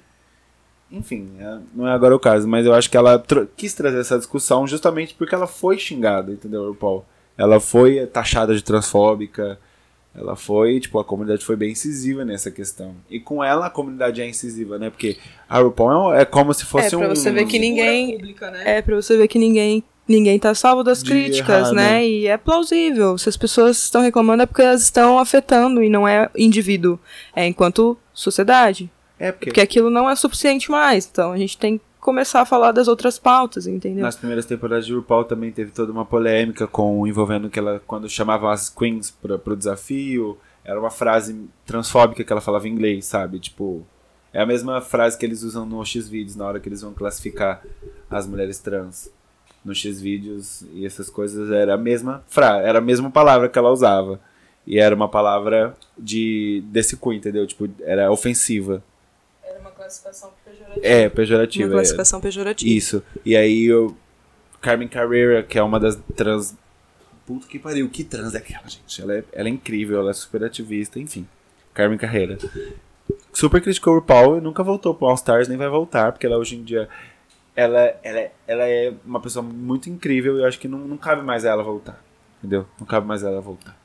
[0.92, 4.00] Enfim, é- não é agora o caso, mas eu acho que ela tro- quis trazer
[4.00, 7.06] essa discussão justamente porque ela foi xingada, entendeu, Paul?
[7.38, 9.58] Ela foi taxada de transfóbica,
[10.14, 12.94] ela foi, tipo, a comunidade foi bem incisiva nessa questão.
[13.10, 14.90] E com ela a comunidade é incisiva, né?
[14.90, 15.18] Porque
[15.48, 17.16] a RuPaul é como se fosse É, pra um...
[17.16, 18.62] você ver que ninguém- Pública, né?
[18.78, 21.92] É, pra você ver que ninguém, ninguém tá salvo das De críticas, errar, né?
[21.94, 22.06] né?
[22.08, 23.18] E é plausível.
[23.18, 27.00] Se as pessoas estão reclamando é porque elas estão afetando e não é indivíduo.
[27.34, 28.92] É enquanto sociedade.
[29.22, 31.08] É, porque Porque aquilo não é suficiente mais.
[31.10, 34.04] Então a gente tem que começar a falar das outras pautas, entendeu?
[34.04, 38.10] nas primeiras temporadas de RuPaul também teve toda uma polêmica com envolvendo que ela, quando
[38.10, 43.06] chamavam as queens pra, pro desafio, era uma frase transfóbica que ela falava em inglês,
[43.06, 43.40] sabe?
[43.40, 43.86] Tipo,
[44.34, 47.62] é a mesma frase que eles usam no X-Videos na hora que eles vão classificar
[48.10, 49.08] as mulheres trans.
[49.64, 53.70] No X-Videos e essas coisas era a mesma frase, era a mesma palavra que ela
[53.70, 54.20] usava.
[54.66, 57.46] E era uma palavra de desse cunho, entendeu?
[57.46, 58.84] Tipo, era ofensiva.
[59.92, 60.88] Classificação pejorativa.
[60.88, 61.66] É, pejorativa.
[61.68, 61.76] Uma é.
[61.76, 62.72] classificação pejorativa.
[62.72, 63.04] Isso.
[63.26, 63.96] E aí eu.
[64.62, 66.56] Carmen Carrera, que é uma das trans.
[67.26, 69.02] Puta que pariu, que trans é aquela, gente?
[69.02, 71.28] Ela é, ela é incrível, ela é super ativista, enfim.
[71.74, 72.38] Carmen Carreira.
[73.34, 76.38] Super criticou o RuPaul e nunca voltou pro All Stars, nem vai voltar, porque ela
[76.38, 76.88] hoje em dia.
[77.56, 80.98] Ela, ela, é- ela é uma pessoa muito incrível e eu acho que não, não
[80.98, 82.02] cabe mais a ela voltar.
[82.40, 82.66] Entendeu?
[82.80, 83.78] Não cabe mais a ela voltar.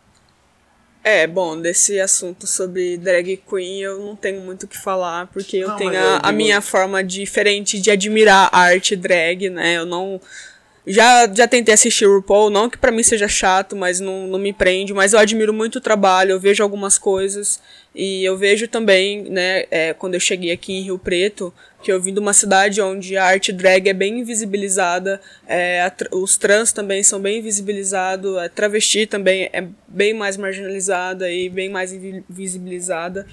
[1.09, 5.59] É, bom, desse assunto sobre drag queen eu não tenho muito o que falar, porque
[5.59, 9.49] eu Não, tenho a, eu a digo- minha forma diferente de admirar a arte drag,
[9.49, 9.77] né?
[9.77, 10.21] Eu não.
[10.89, 14.39] Já, já tentei assistir o RuPaul, não que pra mim seja chato, mas não, não
[14.39, 17.61] me prende, mas eu admiro muito o trabalho, eu vejo algumas coisas,
[17.93, 22.01] e eu vejo também, né, é, quando eu cheguei aqui em Rio Preto, que eu
[22.01, 27.03] vim de uma cidade onde a arte drag é bem invisibilizada, é, os trans também
[27.03, 33.27] são bem invisibilizados, a travesti também é bem mais marginalizada e bem mais invi- invisibilizada.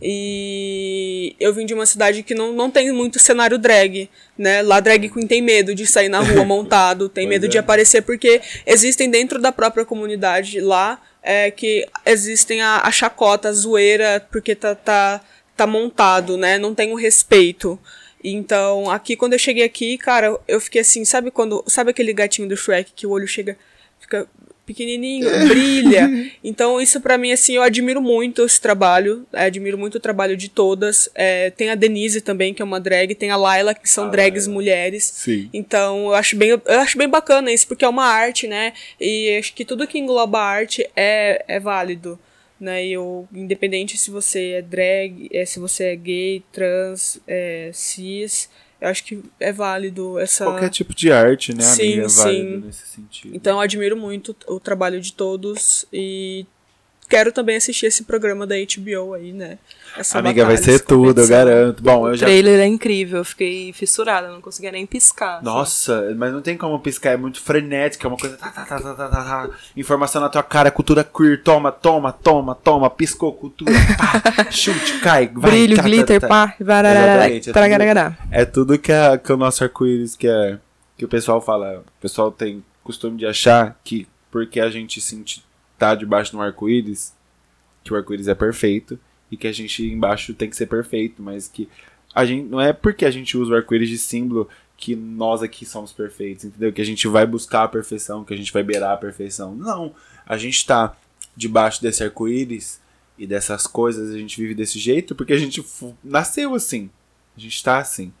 [0.00, 4.62] E eu vim de uma cidade que não, não tem muito cenário drag, né?
[4.62, 7.48] Lá drag queen tem medo de sair na rua montado, tem medo é.
[7.48, 13.48] de aparecer porque existem dentro da própria comunidade lá é, que existem a, a chacota,
[13.48, 15.20] a zoeira, porque tá, tá,
[15.56, 16.58] tá montado, né?
[16.58, 17.78] Não tem o respeito.
[18.22, 21.62] Então, aqui, quando eu cheguei aqui, cara, eu fiquei assim, sabe quando.
[21.66, 23.56] Sabe aquele gatinho do Shrek que o olho chega.
[24.68, 26.08] Pequenininho, brilha.
[26.44, 29.26] Então, isso pra mim, assim, eu admiro muito esse trabalho.
[29.32, 31.08] é, admiro muito o trabalho de todas.
[31.14, 34.08] É, tem a Denise também, que é uma drag, tem a Laila, que são A
[34.08, 34.54] drags Laila.
[34.54, 35.04] mulheres.
[35.04, 35.48] Sim.
[35.52, 38.72] Então, eu acho bem, eu acho bem bacana isso, porque é uma arte, né?
[39.00, 42.18] E acho que tudo que engloba a arte é, é válido.
[42.60, 42.86] Né?
[42.86, 48.48] Eu, independente se você é drag, é, se você é gay, trans, é, cis,
[48.80, 50.44] eu acho que é válido essa.
[50.44, 52.06] Qualquer tipo de arte, né, Sim, amiga?
[52.06, 52.66] É válido sim.
[52.66, 53.36] nesse sentido.
[53.36, 56.46] Então eu admiro muito o trabalho de todos e
[57.08, 59.58] quero também assistir esse programa da HBO aí, né?
[59.96, 61.82] Essa Amiga, vai ser tudo, eu garanto.
[61.82, 62.26] Bom, eu O já.
[62.26, 65.36] trailer é incrível, eu fiquei fissurada, não conseguia nem piscar.
[65.36, 65.44] assim.
[65.44, 68.36] Nossa, mas não tem como piscar, é muito frenético, é uma coisa.
[68.36, 69.50] Tá, tá, tá, tá, tá, tá, tá.
[69.76, 75.28] Informação na tua cara, cultura queer, toma, toma, toma, toma, piscou, cultura, pá, chute, cai,
[75.34, 75.50] vai.
[75.50, 76.28] Brilho, tá, tá, glitter, tá.
[76.28, 78.18] pá, varararara, Exatamente, é taragaragara.
[78.30, 80.58] É tudo que, a, que o nosso arco-íris que, é,
[80.96, 81.78] que o pessoal fala.
[81.80, 85.42] O pessoal tem costume de achar que porque a gente sente,
[85.78, 87.14] tá debaixo de um arco-íris,
[87.84, 88.98] que o arco-íris é perfeito
[89.30, 91.68] e que a gente embaixo tem que ser perfeito, mas que
[92.14, 95.66] a gente não é porque a gente usa o arco-íris de símbolo que nós aqui
[95.66, 96.72] somos perfeitos, entendeu?
[96.72, 99.54] Que a gente vai buscar a perfeição, que a gente vai beirar a perfeição.
[99.54, 99.94] Não,
[100.26, 100.96] a gente tá
[101.36, 102.80] debaixo desse arco-íris
[103.18, 105.64] e dessas coisas, a gente vive desse jeito porque a gente
[106.02, 106.88] nasceu assim.
[107.36, 108.12] A gente tá assim.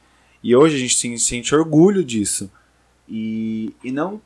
[0.42, 2.50] E hoje a gente se- sente orgulho disso.
[3.08, 4.20] E, e não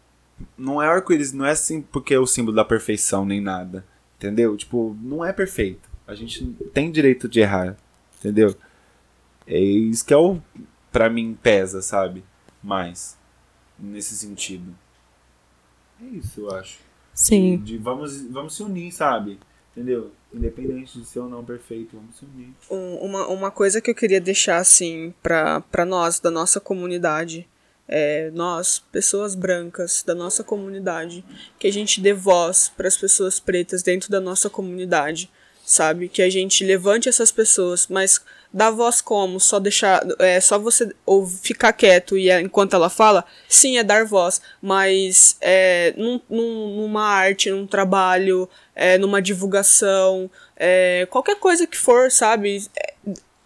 [0.56, 3.84] não é arco-íris, não é assim porque é o símbolo da perfeição nem nada.
[4.18, 4.56] Entendeu?
[4.56, 5.90] Tipo, não é perfeito.
[6.06, 7.76] A gente tem direito de errar.
[8.18, 8.54] Entendeu?
[9.46, 10.40] É isso que é o.
[10.92, 12.22] Pra mim pesa, sabe?
[12.62, 13.16] Mais.
[13.78, 14.74] Nesse sentido.
[16.00, 16.78] É isso, eu acho.
[17.14, 17.56] Sim.
[17.58, 19.38] De, de vamos, vamos se unir, sabe?
[19.72, 20.12] Entendeu?
[20.32, 22.50] Independente de ser ou não perfeito, vamos se unir.
[22.70, 27.48] Um- uma, uma coisa que eu queria deixar assim pra pra nós, da nossa comunidade,
[27.88, 31.24] é, nós, pessoas brancas da nossa comunidade,
[31.58, 35.30] que a gente dê voz para as pessoas pretas dentro da nossa comunidade,
[35.64, 36.08] sabe?
[36.08, 38.20] Que a gente levante essas pessoas, mas
[38.52, 39.38] dá voz como?
[39.38, 43.24] Só deixar, é só você ou ficar quieto e é, enquanto ela fala?
[43.48, 50.30] Sim, é dar voz, mas é, num, num- numa arte, num trabalho, é, numa divulgação,
[50.56, 52.64] é, qualquer coisa que for, sabe?
[52.76, 52.94] É,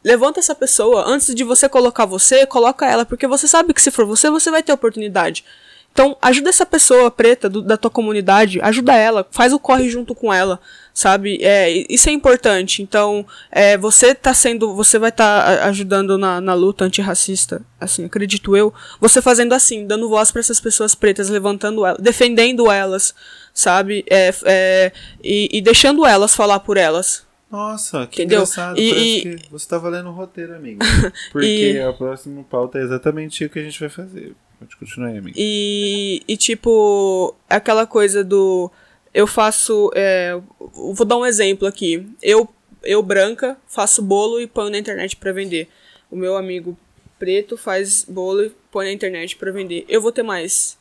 [0.07, 1.05] levanta essa pessoa.
[1.05, 4.53] Antes de você colocar você, coloca ela, porque você sabe que se for você, você
[4.53, 5.45] vai ter oportunidade.
[5.93, 10.15] Então, ajuda essa pessoa preta do- da tua comunidade, ajuda ela, faz o corre junto
[10.15, 10.61] com ela,
[10.93, 11.39] sabe?
[11.43, 12.83] É, isso é importante.
[12.83, 18.55] Então, é, você tá sendo, você vai estar ajudando na, na luta antirracista, assim, acredito
[18.55, 18.73] eu.
[19.01, 23.15] Você fazendo assim, dando voz para essas pessoas pretas, levantando elas, defendendo elas,
[23.55, 24.05] sabe?
[24.09, 24.93] É, é,
[25.25, 27.26] e, e deixando elas falar por elas.
[27.51, 28.39] Nossa, que Entendeu?
[28.39, 28.79] engraçado.
[28.79, 30.81] E- Parece e- que você tá valendo o roteiro, amigo.
[31.33, 34.35] Porque E- a próxima pauta é exatamente o que a gente vai fazer.
[34.59, 35.37] Pode continuar aí, amigo.
[35.39, 38.71] E, e tipo, aquela coisa do.
[39.15, 39.91] Eu faço.
[39.95, 40.39] é,
[40.75, 42.07] vou dar um exemplo aqui.
[42.23, 42.49] Eu,
[42.83, 45.69] eu, branca, faço bolo e ponho na internet pra vender.
[46.11, 46.77] O meu amigo
[47.19, 49.85] preto faz bolo e põe na internet pra vender.
[49.89, 50.77] Eu vou ter mais.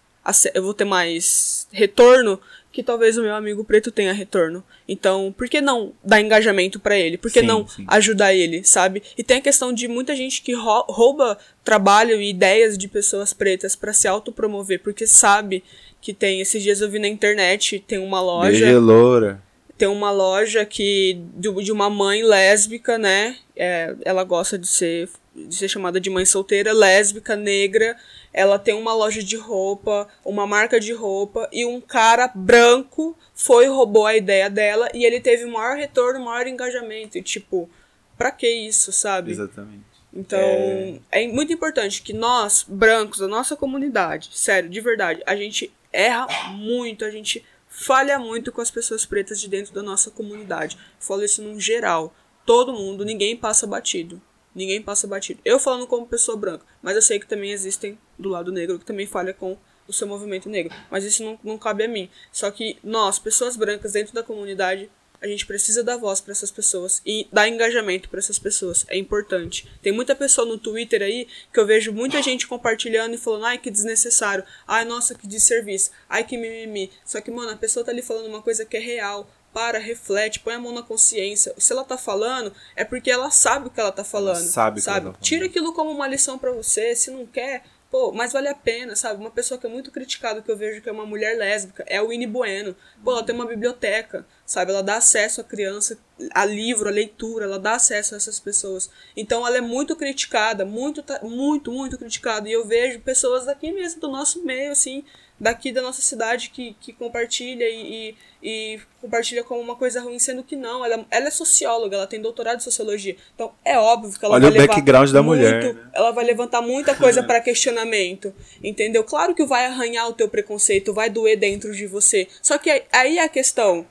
[0.53, 2.39] Eu vou ter mais retorno
[2.75, 4.61] que talvez o meu amigo preto tenha retorno.
[4.87, 7.17] Então, por que não dar engajamento pra ele?
[7.17, 7.85] Por que Sim, não sim.
[7.87, 9.01] ajudar ele, sabe?
[9.17, 13.31] E tem a questão de muita gente que rou- rouba trabalho e ideias de pessoas
[13.31, 15.63] pretas pra se autopromover, porque sabe
[16.01, 16.41] que tem.
[16.41, 18.65] Esses dias eu vi na internet, tem uma loja.
[18.65, 19.41] Beijo, loura.
[19.77, 23.37] tem uma loja que de, de uma mãe lésbica, né?
[23.55, 27.95] É, ela gosta de ser, de ser chamada de mãe solteira, lésbica, negra.
[28.37, 33.65] Ela tem uma loja de roupa, uma marca de roupa, e um cara branco foi
[33.67, 37.17] roubou a ideia dela e ele teve maior retorno, maior engajamento.
[37.17, 37.69] E, tipo,
[38.17, 39.31] pra que isso, sabe?
[39.31, 39.85] Exatamente.
[40.13, 40.99] Então, é...
[41.13, 41.27] é...
[41.29, 47.05] muito importante que nós, brancos, da nossa comunidade, sério, de verdade, a gente erra muito,
[47.05, 50.77] a gente falha muito com as pessoas pretas de dentro da nossa comunidade.
[50.99, 52.13] Falo isso num geral.
[52.45, 54.21] Todo mundo, ninguém passa batido.
[54.55, 55.41] Ninguém passa batido.
[55.43, 58.85] Eu falando como pessoa branca, mas eu sei que também existem do lado negro que
[58.85, 60.73] também falha com o seu movimento negro.
[60.89, 62.09] Mas isso não, não cabe a mim.
[62.31, 64.89] Só que nós, pessoas brancas dentro da comunidade,
[65.21, 68.85] a gente precisa dar voz para essas pessoas e dar engajamento para essas pessoas.
[68.87, 69.67] É importante.
[69.81, 73.57] Tem muita pessoa no Twitter aí que eu vejo muita gente compartilhando e falando: ai,
[73.57, 74.43] que desnecessário.
[74.67, 75.91] Ai, nossa, que desserviço.
[76.09, 76.91] Ai, que mimimi.
[77.03, 79.29] Só que, mano, a pessoa tá ali falando uma coisa que é real.
[79.55, 81.55] Para, reflete, põe a mão na consciência.
[81.57, 84.35] Se ela tá falando, é porque ela sabe o que ela tá falando.
[84.35, 85.11] Ela sabe, sabe?
[85.11, 86.93] Tá Tira aquilo como uma lição para você.
[86.93, 87.63] Se não quer,
[87.95, 89.21] Pô, mas vale a pena, sabe?
[89.21, 91.95] Uma pessoa que é muito criticada, que eu vejo que é uma mulher lésbica, é
[91.95, 92.75] a Winnie Bueno.
[93.01, 94.71] Pô, ela tem uma biblioteca, sabe?
[94.71, 95.97] Ela dá acesso à criança,
[96.31, 98.89] a livro, a leitura, ela dá acesso a essas pessoas.
[99.15, 102.49] Então ela é muito criticada, muito, muito, muito criticada.
[102.49, 105.05] E eu vejo pessoas daqui mesmo, do nosso meio, assim,
[105.39, 110.17] daqui da nossa cidade que, que compartilha e, e, e, compartilha como uma coisa ruim,
[110.17, 110.85] sendo que não.
[110.85, 113.15] Ela, ela é socióloga, ela tem doutorado em sociologia.
[113.33, 115.73] Então é óbvio que ela Olha vai o background da muito, mulher.
[115.73, 115.89] Né?
[115.93, 118.33] Ela vai levantar muita coisa para questionamento.
[118.63, 119.03] Entendeu?
[119.03, 122.27] Claro que vai arranhar o teu preconceito, vai doer dentro de você.
[122.41, 123.85] Só que aí é a questão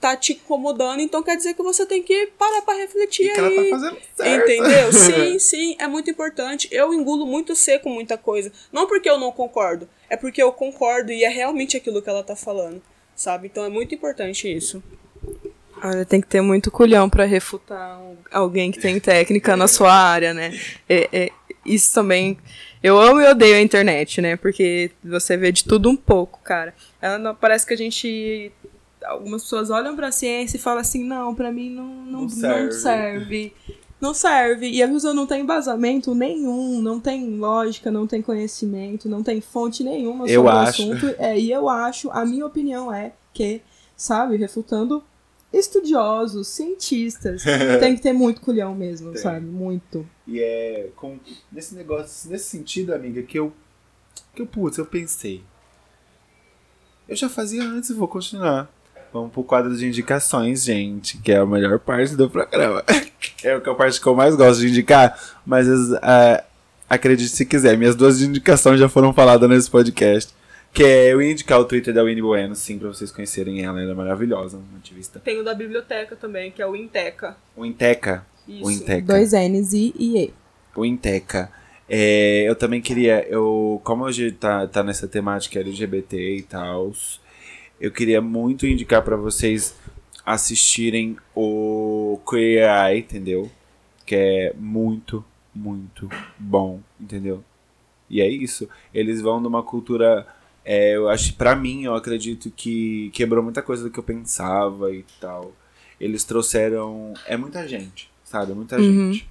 [0.00, 3.34] tá te incomodando, então quer dizer que você tem que parar para refletir e aí.
[3.34, 4.50] Que ela tá fazendo certo.
[4.50, 4.92] Entendeu?
[4.92, 6.68] Sim, sim, é muito importante.
[6.70, 8.52] Eu engulo muito seco muita coisa.
[8.72, 12.22] Não porque eu não concordo, é porque eu concordo e é realmente aquilo que ela
[12.22, 12.82] tá falando,
[13.14, 13.46] sabe?
[13.46, 14.82] Então é muito importante isso.
[15.82, 20.32] Olha, tem que ter muito culhão para refutar alguém que tem técnica na sua área,
[20.32, 20.58] né?
[20.88, 21.30] É, é,
[21.64, 22.38] isso também.
[22.82, 24.36] Eu amo e odeio a internet, né?
[24.36, 26.74] Porque você vê de tudo um pouco, cara.
[27.00, 28.52] Ela não, parece que a gente
[29.06, 32.28] algumas pessoas olham para a ciência e falam assim, não, para mim não, não, não,
[32.28, 32.64] serve.
[32.64, 33.54] não serve.
[34.00, 34.68] Não serve.
[34.68, 39.40] E a pessoa não tem embasamento nenhum, não tem lógica, não tem conhecimento, não tem
[39.40, 40.82] fonte nenhuma sobre eu o acho.
[40.82, 41.14] assunto.
[41.18, 43.62] É, e eu acho, a minha opinião é que,
[43.96, 45.02] sabe, refutando
[45.52, 47.42] estudiosos, cientistas,
[47.80, 49.22] tem que ter muito culhão mesmo, tem.
[49.22, 49.46] sabe?
[49.46, 50.06] Muito.
[50.26, 51.18] E é com
[51.50, 53.52] nesse negócio, nesse sentido, amiga, que eu
[54.34, 55.42] que eu putz, eu pensei.
[57.08, 58.70] Eu já fazia antes e vou continuar.
[59.12, 62.84] Vamos pro quadro de indicações, gente, que é a melhor parte do programa.
[63.42, 66.42] é a parte que eu mais gosto de indicar, mas uh,
[66.88, 70.34] acredite se quiser, minhas duas indicações já foram faladas nesse podcast.
[70.72, 73.80] Que é eu ia indicar o Twitter da Winnie Bueno, sim, pra vocês conhecerem ela,
[73.80, 75.18] ela é maravilhosa, uma ativista.
[75.18, 77.34] Tem o da biblioteca também, que é o Inteca.
[77.56, 78.26] O Inteca.
[78.46, 78.66] Isso.
[78.66, 79.06] O Inteca.
[79.06, 80.34] Dois N's e E.
[80.74, 81.50] O Inteca.
[81.88, 86.92] É, eu também queria, eu, como hoje tá, tá nessa temática LGBT e tal,
[87.80, 89.76] eu queria muito indicar para vocês
[90.24, 93.50] assistirem o Queer Eye, entendeu?
[94.04, 95.24] Que é muito,
[95.54, 96.08] muito
[96.38, 97.44] bom, entendeu?
[98.10, 98.68] E é isso.
[98.92, 100.26] Eles vão numa cultura.
[100.64, 104.92] É, eu acho, para mim, eu acredito que quebrou muita coisa do que eu pensava
[104.92, 105.52] e tal.
[106.00, 107.14] Eles trouxeram.
[107.26, 108.52] É muita gente, sabe?
[108.52, 109.12] Muita Uhum.
[109.12, 109.28] gente.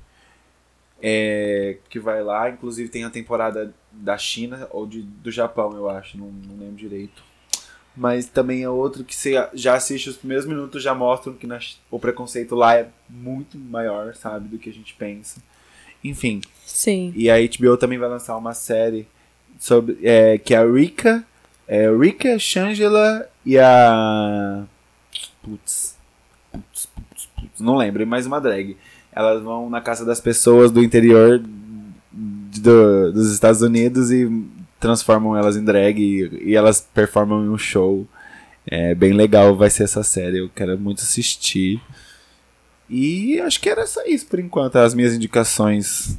[1.01, 5.89] É, que vai lá, inclusive tem a temporada da China ou de, do Japão, eu
[5.89, 7.21] acho, não, não lembro direito
[7.95, 11.47] mas também é outro que você já assiste os primeiros minutos já mostram que
[11.89, 15.41] o preconceito lá é muito maior, sabe, do que a gente pensa.
[16.03, 16.41] Enfim.
[16.65, 17.13] Sim.
[17.15, 19.07] E a HBO também vai lançar uma série
[19.59, 21.25] sobre é, que é a Rika,
[21.67, 24.65] é, Rika, Shangela e a
[25.41, 25.95] putz,
[26.51, 28.75] putz, putz, putz, não lembro, mais uma drag.
[29.11, 31.41] Elas vão na casa das pessoas do interior
[32.11, 34.25] do, dos Estados Unidos e
[34.85, 38.07] transformam elas em drag e, e elas performam em um show.
[38.67, 40.39] É bem legal, vai ser essa série.
[40.39, 41.81] Eu quero muito assistir.
[42.89, 46.17] E acho que era só isso por enquanto, as minhas indicações.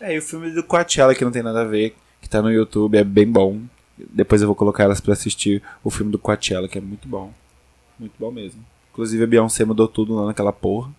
[0.00, 2.52] É, e o filme do Coachella, que não tem nada a ver, que tá no
[2.52, 3.60] YouTube, é bem bom.
[3.96, 7.32] Depois eu vou colocar elas para assistir o filme do Coachella, que é muito bom.
[7.98, 8.64] Muito bom mesmo.
[8.92, 10.90] Inclusive a Beyoncé mudou tudo lá naquela porra.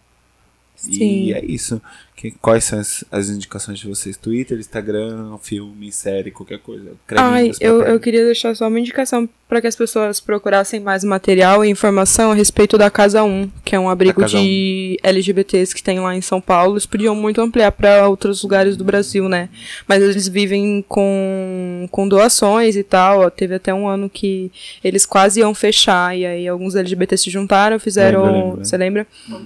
[0.75, 1.25] Sim.
[1.25, 1.81] E é isso.
[2.15, 4.15] Que, quais são as, as indicações de vocês?
[4.15, 6.91] Twitter, Instagram, filme, série, qualquer coisa.
[7.15, 11.65] Ai, eu, eu queria deixar só uma indicação para que as pessoas procurassem mais material
[11.65, 15.99] e informação a respeito da Casa 1, que é um abrigo de LGBTs que tem
[15.99, 16.73] lá em São Paulo.
[16.73, 19.49] Eles podiam muito ampliar para outros lugares do Brasil, né?
[19.87, 23.29] Mas eles vivem com, com doações e tal.
[23.31, 24.51] Teve até um ano que
[24.83, 28.23] eles quase iam fechar, e aí alguns LGBTs se juntaram, fizeram.
[28.23, 28.65] Lembro, lembro.
[28.65, 29.07] Você lembra?
[29.27, 29.37] Né?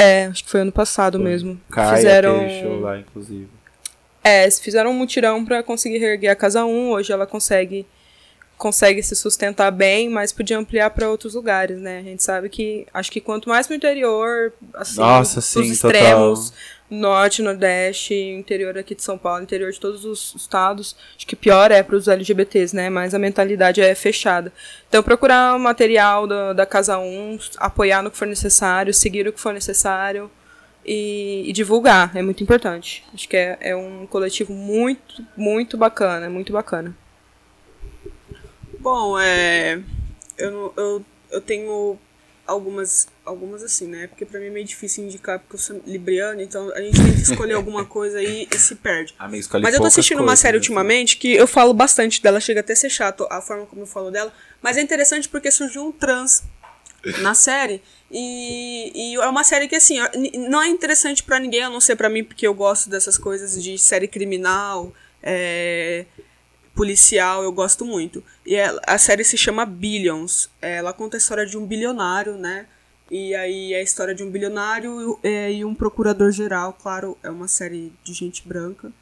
[0.00, 1.28] É, acho que foi ano passado Foi.
[1.28, 1.60] mesmo.
[1.68, 2.48] Caia fizeram.
[2.62, 3.48] show lá, inclusive.
[4.22, 6.90] É, fizeram um mutirão pra conseguir reerguer a casa 1.
[6.90, 7.84] Hoje ela consegue
[8.56, 11.98] consegue se sustentar bem, mas podia ampliar pra outros lugares, né?
[11.98, 16.58] A gente sabe que acho que quanto mais pro interior, assim, Nossa, sim, extremos, total.
[16.90, 21.70] Norte, nordeste, interior aqui de São Paulo, interior de todos os estados, acho que pior
[21.70, 22.88] é pros LGBTs, né?
[22.88, 24.52] Mas a mentalidade é fechada.
[24.88, 29.40] Então procurar material da, da casa 1, apoiar no que for necessário, seguir o que
[29.40, 30.30] for necessário
[30.84, 33.04] e, e divulgar, é muito importante.
[33.12, 36.96] Acho que é, é um coletivo muito, muito bacana, muito bacana.
[38.80, 39.80] Bom, é.
[40.38, 41.98] Eu, eu, eu tenho
[42.48, 44.06] algumas, algumas assim, né?
[44.06, 47.12] Porque pra mim é meio difícil indicar, porque eu sou libriana, então a gente tem
[47.12, 49.14] que escolher alguma coisa aí e se perde.
[49.18, 50.62] A minha escolhe Mas eu tô assistindo uma série assim.
[50.62, 53.86] ultimamente que eu falo bastante dela, chega até a ser chato a forma como eu
[53.86, 54.32] falo dela,
[54.62, 56.42] mas é interessante porque surgiu um trans
[57.20, 59.98] na série e, e é uma série que assim,
[60.48, 63.62] não é interessante pra ninguém, a não ser pra mim, porque eu gosto dessas coisas
[63.62, 64.92] de série criminal,
[65.22, 66.06] é,
[66.78, 68.22] policial, eu gosto muito.
[68.46, 70.48] E ela- a série se chama Billions.
[70.62, 72.66] Ela conta a história de um bilionário, né?
[73.10, 77.28] E aí é a história de um bilionário é, e um procurador geral, claro, é
[77.30, 78.92] uma série de gente branca.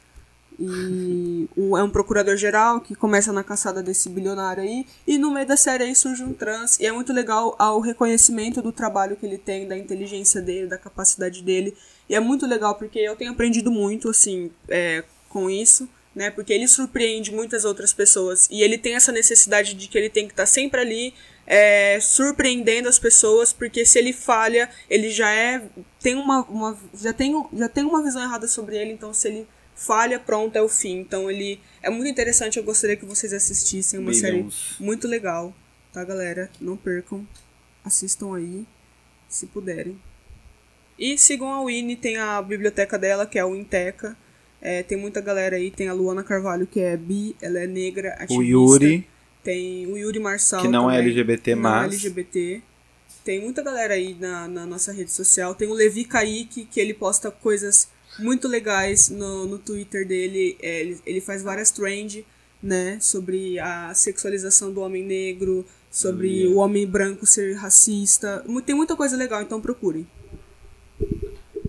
[0.59, 4.85] E o- é um procurador geral que começa na caçada desse bilionário aí.
[5.05, 6.79] E no meio da série aí surge um trans.
[6.79, 10.77] E é muito legal ao reconhecimento do trabalho que ele tem, da inteligência dele, da
[10.79, 11.75] capacidade dele.
[12.09, 15.87] E é muito legal porque eu tenho aprendido muito, assim, é, com isso.
[16.17, 20.09] Né, porque ele surpreende muitas outras pessoas e ele tem essa necessidade de que ele
[20.09, 21.13] tem que estar sempre ali
[21.45, 25.61] é, surpreendendo as pessoas, porque se ele falha, ele já é
[26.01, 29.47] tem uma, uma já tem já tem uma visão errada sobre ele, então se ele
[29.75, 30.97] falha, pronto, é o fim.
[30.97, 34.75] Então ele é muito interessante, eu gostaria que vocês assistissem, uma série Billions.
[34.79, 35.53] muito legal,
[35.93, 36.49] tá, galera?
[36.59, 37.25] Não percam.
[37.85, 38.65] Assistam aí,
[39.29, 40.01] se puderem.
[40.97, 44.17] E sigam a Winnie, tem a biblioteca dela, que é a Winteca.
[44.69, 48.09] É, tem muita galera aí, tem a Luana Carvalho, que é bi, ela é negra,
[48.15, 48.35] ativista.
[48.37, 49.07] O Yuri,
[49.41, 51.93] Tem o Yuri Marçal que não é também, LGBT, que não é mas.
[51.93, 52.61] LGBT.
[53.23, 55.55] Tem muita galera aí na, na nossa rede social.
[55.55, 57.87] Tem o Levi Kaique, que ele posta coisas
[58.19, 60.57] muito legais no, no Twitter dele.
[60.61, 62.25] É, ele, ele faz várias trends,
[62.61, 62.97] né?
[62.99, 66.53] Sobre a sexualização do homem negro, sobre Yeah.
[66.53, 68.43] o homem branco ser racista.
[68.65, 70.05] Tem muita coisa legal, então procurem.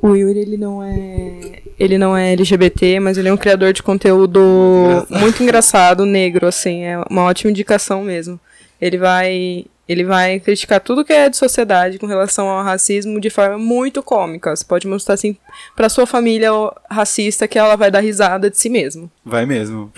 [0.00, 1.62] O Yuri, ele não é.
[1.78, 5.20] Ele não é LGBT, mas ele é um criador de conteúdo Muito engraçado.
[5.20, 6.84] muito engraçado, negro, assim.
[6.84, 8.38] É uma ótima indicação mesmo.
[8.80, 9.64] Ele vai.
[9.88, 14.02] Ele vai criticar tudo que é de sociedade com relação ao racismo de forma muito
[14.02, 14.54] cômica.
[14.54, 15.34] Você pode mostrar assim
[15.74, 16.50] pra sua família
[16.90, 19.10] racista que ela vai dar risada de si mesmo.
[19.24, 19.90] Vai mesmo.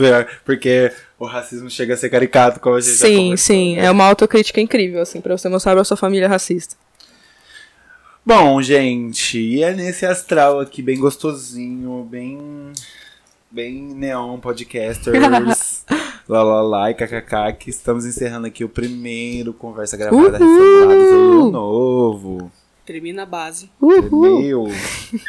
[0.45, 3.79] Porque o racismo chega a ser caricato, como a gente Sim, sim.
[3.79, 6.77] É uma autocrítica incrível, assim, pra você mostrar pra sua família racista.
[8.33, 12.39] Bom, gente, e é nesse astral aqui, bem gostosinho, bem.
[13.51, 15.19] Bem neon podcasters,
[16.29, 20.47] lá lá lá e kkk, que estamos encerrando aqui o primeiro Conversa Gravada Uhul!
[20.49, 22.53] Reformulados do Ano Novo.
[22.87, 23.69] Termina a base.
[23.81, 24.69] Uhul.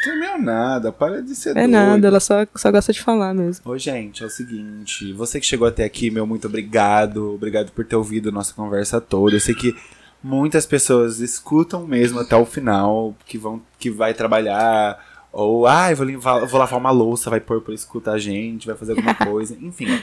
[0.04, 1.70] Tremeu nada, para de ser É doido.
[1.70, 3.68] nada, ela só, só gosta de falar mesmo.
[3.68, 7.34] Ô, gente, é o seguinte, você que chegou até aqui, meu muito obrigado.
[7.34, 9.34] Obrigado por ter ouvido nossa conversa toda.
[9.34, 9.74] Eu sei que
[10.22, 14.98] muitas pessoas escutam mesmo até o final, que vão que vai trabalhar
[15.32, 18.76] ou ai, vou, limpar- vou lavar uma louça, vai pôr pra escutar a gente, vai
[18.76, 20.00] fazer alguma coisa, enfim.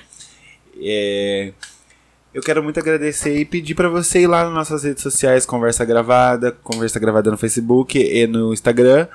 [0.81, 1.51] É,
[2.33, 5.83] eu quero muito agradecer e pedir pra você ir lá nas nossas redes sociais, Conversa
[5.85, 9.07] Gravada, Conversa Gravada no Facebook e no Instagram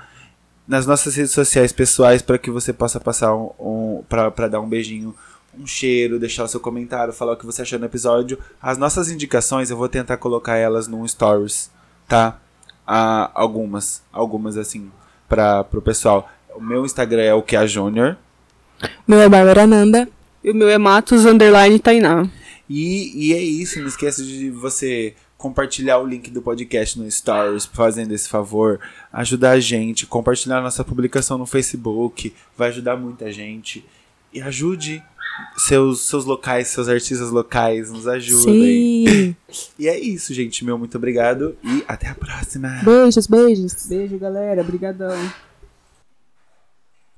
[0.67, 4.69] nas nossas redes sociais pessoais para que você possa passar um, um para dar um
[4.69, 5.15] beijinho,
[5.59, 8.39] um cheiro, deixar o seu comentário, falar o que você achou no episódio.
[8.61, 11.71] As nossas indicações eu vou tentar colocar elas num stories,
[12.09, 12.41] tá?
[12.87, 14.91] Ah, algumas, algumas assim
[15.29, 16.31] para pro pessoal.
[16.55, 18.17] O meu Instagram é o que a Júnior
[19.09, 20.09] Meu é Bárbara Nanda.
[20.43, 22.29] E o meu é Matos Underline Tainá.
[22.69, 27.67] E, e é isso, não esqueça de você compartilhar o link do podcast no Stories,
[27.67, 28.81] fazendo esse favor,
[29.13, 33.85] ajudar a gente, compartilhar nossa publicação no Facebook, vai ajudar muita gente.
[34.33, 35.03] E ajude
[35.57, 39.07] seus, seus locais, seus artistas locais, nos ajudem.
[39.07, 39.37] Sim.
[39.79, 40.65] E é isso, gente.
[40.65, 42.81] Meu muito obrigado e até a próxima.
[42.85, 43.87] Beijos, beijos.
[43.87, 44.61] Beijo, galera.
[44.61, 45.17] Obrigadão.